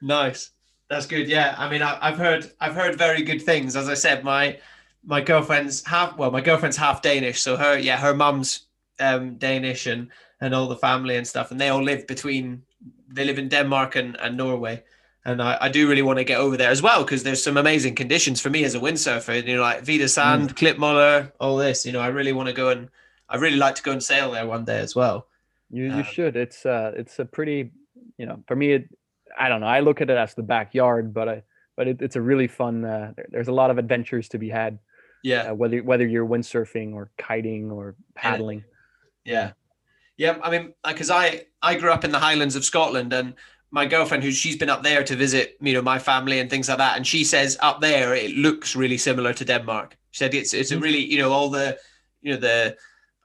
[0.00, 0.50] Nice.
[0.88, 1.28] That's good.
[1.28, 1.54] Yeah.
[1.58, 3.76] I mean, I, I've heard I've heard very good things.
[3.76, 4.58] As I said, my
[5.04, 8.66] my girlfriend's half well, my girlfriend's half Danish, so her yeah, her mum's
[9.00, 10.08] um, Danish and
[10.40, 12.62] and all the family and stuff, and they all live between
[13.08, 14.82] they live in Denmark and, and Norway.
[15.24, 17.56] And I, I do really want to get over there as well because there's some
[17.56, 19.46] amazing conditions for me as a windsurfer.
[19.46, 21.84] You know, like Hvide Sande, Klitmøller, all this.
[21.84, 22.88] You know, I really want to go and
[23.28, 25.27] I really like to go and sail there one day as well.
[25.70, 26.36] You you Um, should.
[26.36, 27.70] It's uh it's a pretty
[28.18, 28.84] you know for me it
[29.38, 31.42] I don't know I look at it as the backyard, but I
[31.76, 32.84] but it, it's a really fun.
[32.84, 34.78] Uh, there- there's a lot of adventures to be had,
[35.22, 35.50] Yeah.
[35.50, 38.64] uh, whether whether you're windsurfing or kiting or paddling.
[39.24, 39.52] Yeah.
[40.16, 40.38] Yeah.
[40.42, 43.34] I mean, because I, I grew up in the Highlands of Scotland and
[43.70, 46.68] my girlfriend, who she's been up there to visit, you know, my family and things
[46.68, 46.96] like that.
[46.96, 49.96] And she says up there, it looks really similar to Denmark.
[50.10, 51.78] She said it's it's a really you know all the
[52.22, 52.76] you know the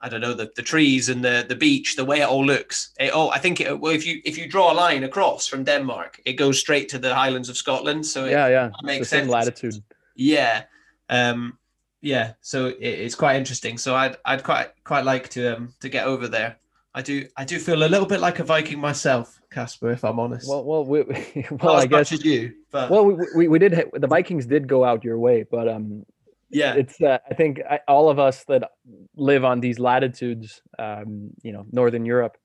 [0.04, 2.90] I don't know the, the trees and the the beach, the way it all looks.
[3.00, 5.64] It all I think it, well if you if you draw a line across from
[5.64, 8.04] Denmark, it goes straight to the Highlands of Scotland.
[8.04, 9.32] So yeah, it, yeah, makes the same sense.
[9.32, 9.82] latitude.
[10.14, 10.64] Yeah,
[11.08, 11.58] um,
[12.02, 12.34] yeah.
[12.42, 13.78] So it, it's quite interesting.
[13.78, 16.58] So I'd I'd quite quite like to um to get over there.
[16.94, 20.20] I do I do feel a little bit like a Viking myself, Casper, if I'm
[20.20, 20.46] honest.
[20.46, 20.98] Well, well, we,
[21.50, 22.12] Not well, as I guess.
[22.12, 25.66] you, but Well, we, we, we did the Vikings did go out your way, but
[25.66, 26.04] um,
[26.54, 28.70] yeah, it's uh, I think I, all of us that
[29.16, 32.36] live on these latitudes, um, you know, northern Europe,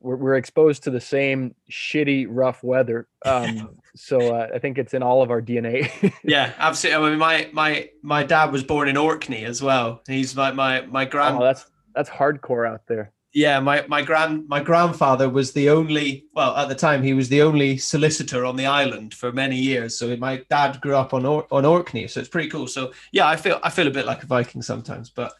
[0.00, 3.08] we're, we're exposed to the same shitty, rough weather.
[3.24, 6.12] Um, so uh, I think it's in all of our DNA.
[6.24, 7.06] yeah, absolutely.
[7.06, 10.02] I mean, my my my dad was born in Orkney as well.
[10.06, 13.12] He's my my my grand oh, that's that's hardcore out there.
[13.34, 17.28] Yeah my my grand my grandfather was the only well at the time he was
[17.28, 19.98] the only solicitor on the island for many years.
[19.98, 22.66] So my dad grew up on or- on orkney so it's pretty cool.
[22.66, 25.32] So yeah i feel i feel a bit like a viking sometimes but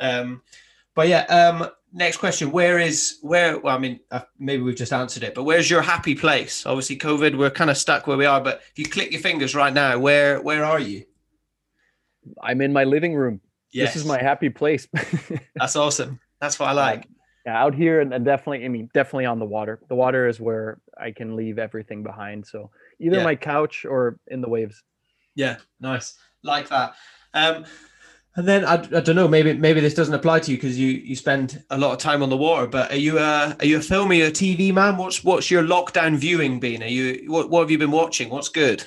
[0.00, 0.42] um
[0.96, 2.50] but yeah um next question.
[2.50, 5.80] Where is where well i mean uh, maybe we've just answered it but where's your
[5.82, 6.66] happy place?
[6.66, 9.54] Obviously covid we're kind of stuck where we are but if you click your fingers
[9.54, 11.04] right now where where are you?
[12.42, 13.40] I'm in my living room.
[13.72, 14.88] yes This is my happy place.
[15.54, 16.18] that's awesome.
[16.40, 17.06] That's what i like
[17.48, 19.80] yeah, out here and, and definitely, I mean, definitely on the water.
[19.88, 22.46] The water is where I can leave everything behind.
[22.46, 22.70] So
[23.00, 23.24] either Yeah.
[23.24, 24.82] my couch or in the waves.
[25.34, 26.94] Yeah, nice, like that.
[27.34, 27.64] Um,
[28.36, 30.88] and then I, I don't know, maybe maybe this doesn't apply to you because you
[30.88, 32.66] you spend a lot of time on the water.
[32.66, 34.10] But are you a are you a film?
[34.10, 34.96] Are you a TV man?
[34.96, 36.82] What's what's your lockdown viewing been?
[36.82, 38.30] Are you what what have you been watching?
[38.30, 38.84] What's good?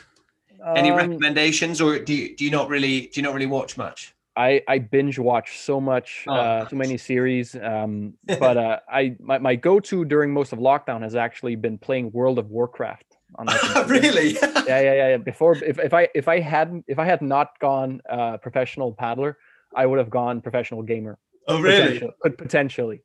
[0.76, 3.78] Any Um, recommendations, or do you do you not really do you not really watch
[3.78, 4.14] much?
[4.42, 7.56] I, I binge watch so much, Oh, uh, so many series.
[7.56, 11.78] Um, but uh, I my, my go to during most of lockdown has actually been
[11.78, 13.18] playing World of Warcraft.
[13.36, 13.48] On
[13.88, 14.34] really?
[14.68, 15.18] Yeah, yeah, yeah, yeah.
[15.18, 19.38] Before, if, if I if I hadn't if I had not gone uh, professional paddler,
[19.76, 21.18] I would have gone professional gamer.
[21.48, 21.82] oh, really?
[21.82, 23.02] Potentially, but potentially,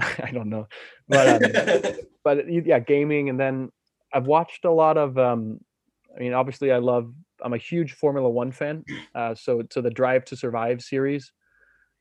[0.00, 0.66] I don't know.
[1.08, 1.92] But um,
[2.24, 3.70] but yeah, gaming, and then
[4.12, 5.18] I've watched a lot of.
[5.18, 5.60] Um,
[6.16, 7.12] I mean, obviously, I love.
[7.44, 8.84] I'm a huge Formula One fan.
[9.14, 11.32] Uh, so so the Drive to Survive series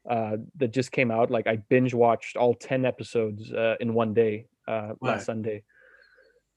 [0.09, 4.13] uh, that just came out, like I binge watched all ten episodes uh, in one
[4.13, 5.01] day uh, Wow.
[5.07, 5.63] last Sunday.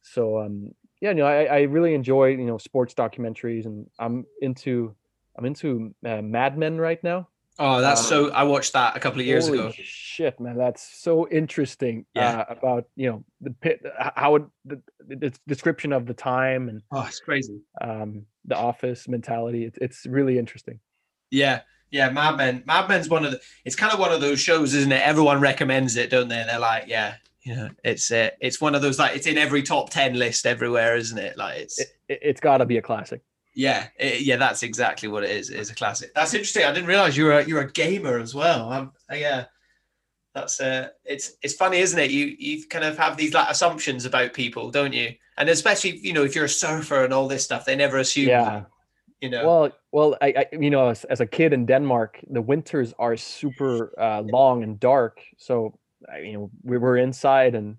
[0.02, 4.26] So um, yeah, you know, I, I really enjoy you know sports documentaries, and I'm
[4.40, 4.96] into
[5.36, 7.28] I'm into uh, Mad Men right now.
[7.58, 8.30] Oh, that's Um, so.
[8.32, 9.72] I watched that a couple of years Holy ago.
[9.74, 12.06] Shit, man, that's so interesting.
[12.14, 12.40] Yeah.
[12.48, 13.82] Uh, about you know the pit,
[14.16, 17.60] how it, the, the description of the time and Oh, it's crazy.
[17.80, 19.64] um, the office mentality.
[19.64, 20.80] It's it's really interesting.
[21.30, 21.60] Yeah,
[21.90, 22.10] yeah.
[22.10, 22.62] Mad Men.
[22.66, 23.40] Mad Men's one of the.
[23.64, 25.00] It's kind of one of those shows, isn't it?
[25.02, 26.44] Everyone recommends it, don't they?
[26.46, 29.62] They're like, yeah, you know, it's uh, it's one of those like it's in every
[29.62, 31.36] top ten list everywhere, isn't it?
[31.38, 33.22] Like it's It, it, it's got to be a classic.
[33.54, 34.36] Yeah, it- yeah.
[34.36, 35.50] That's exactly what it is.
[35.50, 36.12] It is a classic.
[36.14, 36.64] That's interesting.
[36.64, 38.70] I didn't realize you were a, you're a gamer as well.
[38.70, 39.44] I'm, uh, yeah.
[40.34, 42.10] That's uh, it's it's funny, isn't it?
[42.10, 45.14] You you kind of have these like assumptions about people, don't you?
[45.36, 48.28] And especially you know if you're a surfer and all this stuff, they never assume.
[48.28, 48.64] Yeah.
[49.20, 49.46] You know.
[49.46, 53.16] Well, well, I, I you know, as, as a kid in Denmark, the winters are
[53.16, 55.20] super uh, long and dark.
[55.36, 55.78] So,
[56.12, 57.76] I, you know, we were inside, and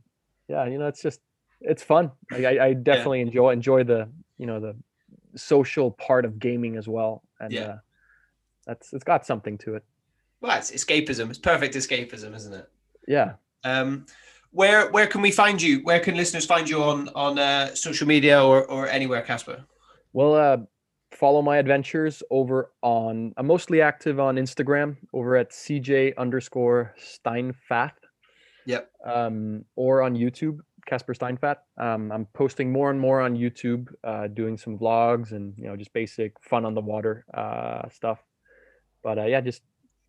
[0.47, 1.19] yeah, you know, it's just
[1.59, 2.11] it's fun.
[2.31, 4.75] I, I definitely enjoy enjoy the you know the
[5.35, 7.61] social part of gaming as well, and Yeah.
[7.61, 7.77] uh,
[8.65, 9.83] that's it's got something to it.
[10.41, 11.29] well, it's escapism.
[11.29, 12.69] It's perfect escapism, isn't it?
[13.07, 13.33] Yeah.
[13.63, 14.05] Um,
[14.51, 15.79] where where can we find you?
[15.83, 19.65] Where can listeners find you on on uh, social media or or anywhere, Casper?
[20.13, 20.57] Well, uh,
[21.11, 23.33] follow my adventures over on.
[23.37, 27.93] I'm mostly active on Instagram over at CJ underscore Steinfath.
[28.65, 28.91] Yep.
[29.05, 31.57] Um, or on YouTube, Casper Steinfath.
[31.77, 35.75] Um, I'm posting more and more on YouTube, uh, doing some vlogs and you know
[35.75, 38.19] just basic fun on the water uh, stuff.
[39.03, 39.61] But uh, yeah, just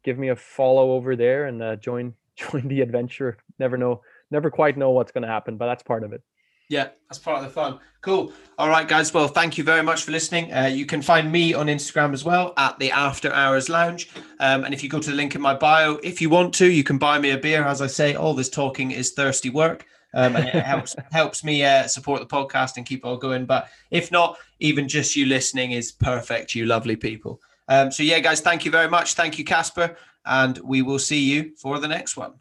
[0.05, 3.39] give me a follow over there and uh, join join the adventure.
[3.59, 6.23] Never know, never quite know what's going to happen, but that's part of it.
[6.71, 7.79] Yeah, that's part of the fun.
[8.01, 8.33] Cool.
[8.57, 9.13] All right, guys.
[9.13, 10.53] Well, thank you very much for listening.
[10.53, 14.11] Uh, you can find me on Instagram as well at the After Hours Lounge.
[14.41, 16.67] Um, and if you go to the link in my bio, if you want to,
[16.67, 17.65] you can buy me a beer.
[17.65, 19.85] As I say, all this talking is thirsty work.
[20.15, 23.47] Um, and it helps helps me uh, support the podcast and keep it all going.
[23.47, 26.55] But if not, even just you listening is perfect.
[26.55, 27.41] You lovely people.
[27.69, 29.15] Um, so yeah, guys, thank you very much.
[29.15, 32.35] Thank you, Casper, and we will see you for the next one.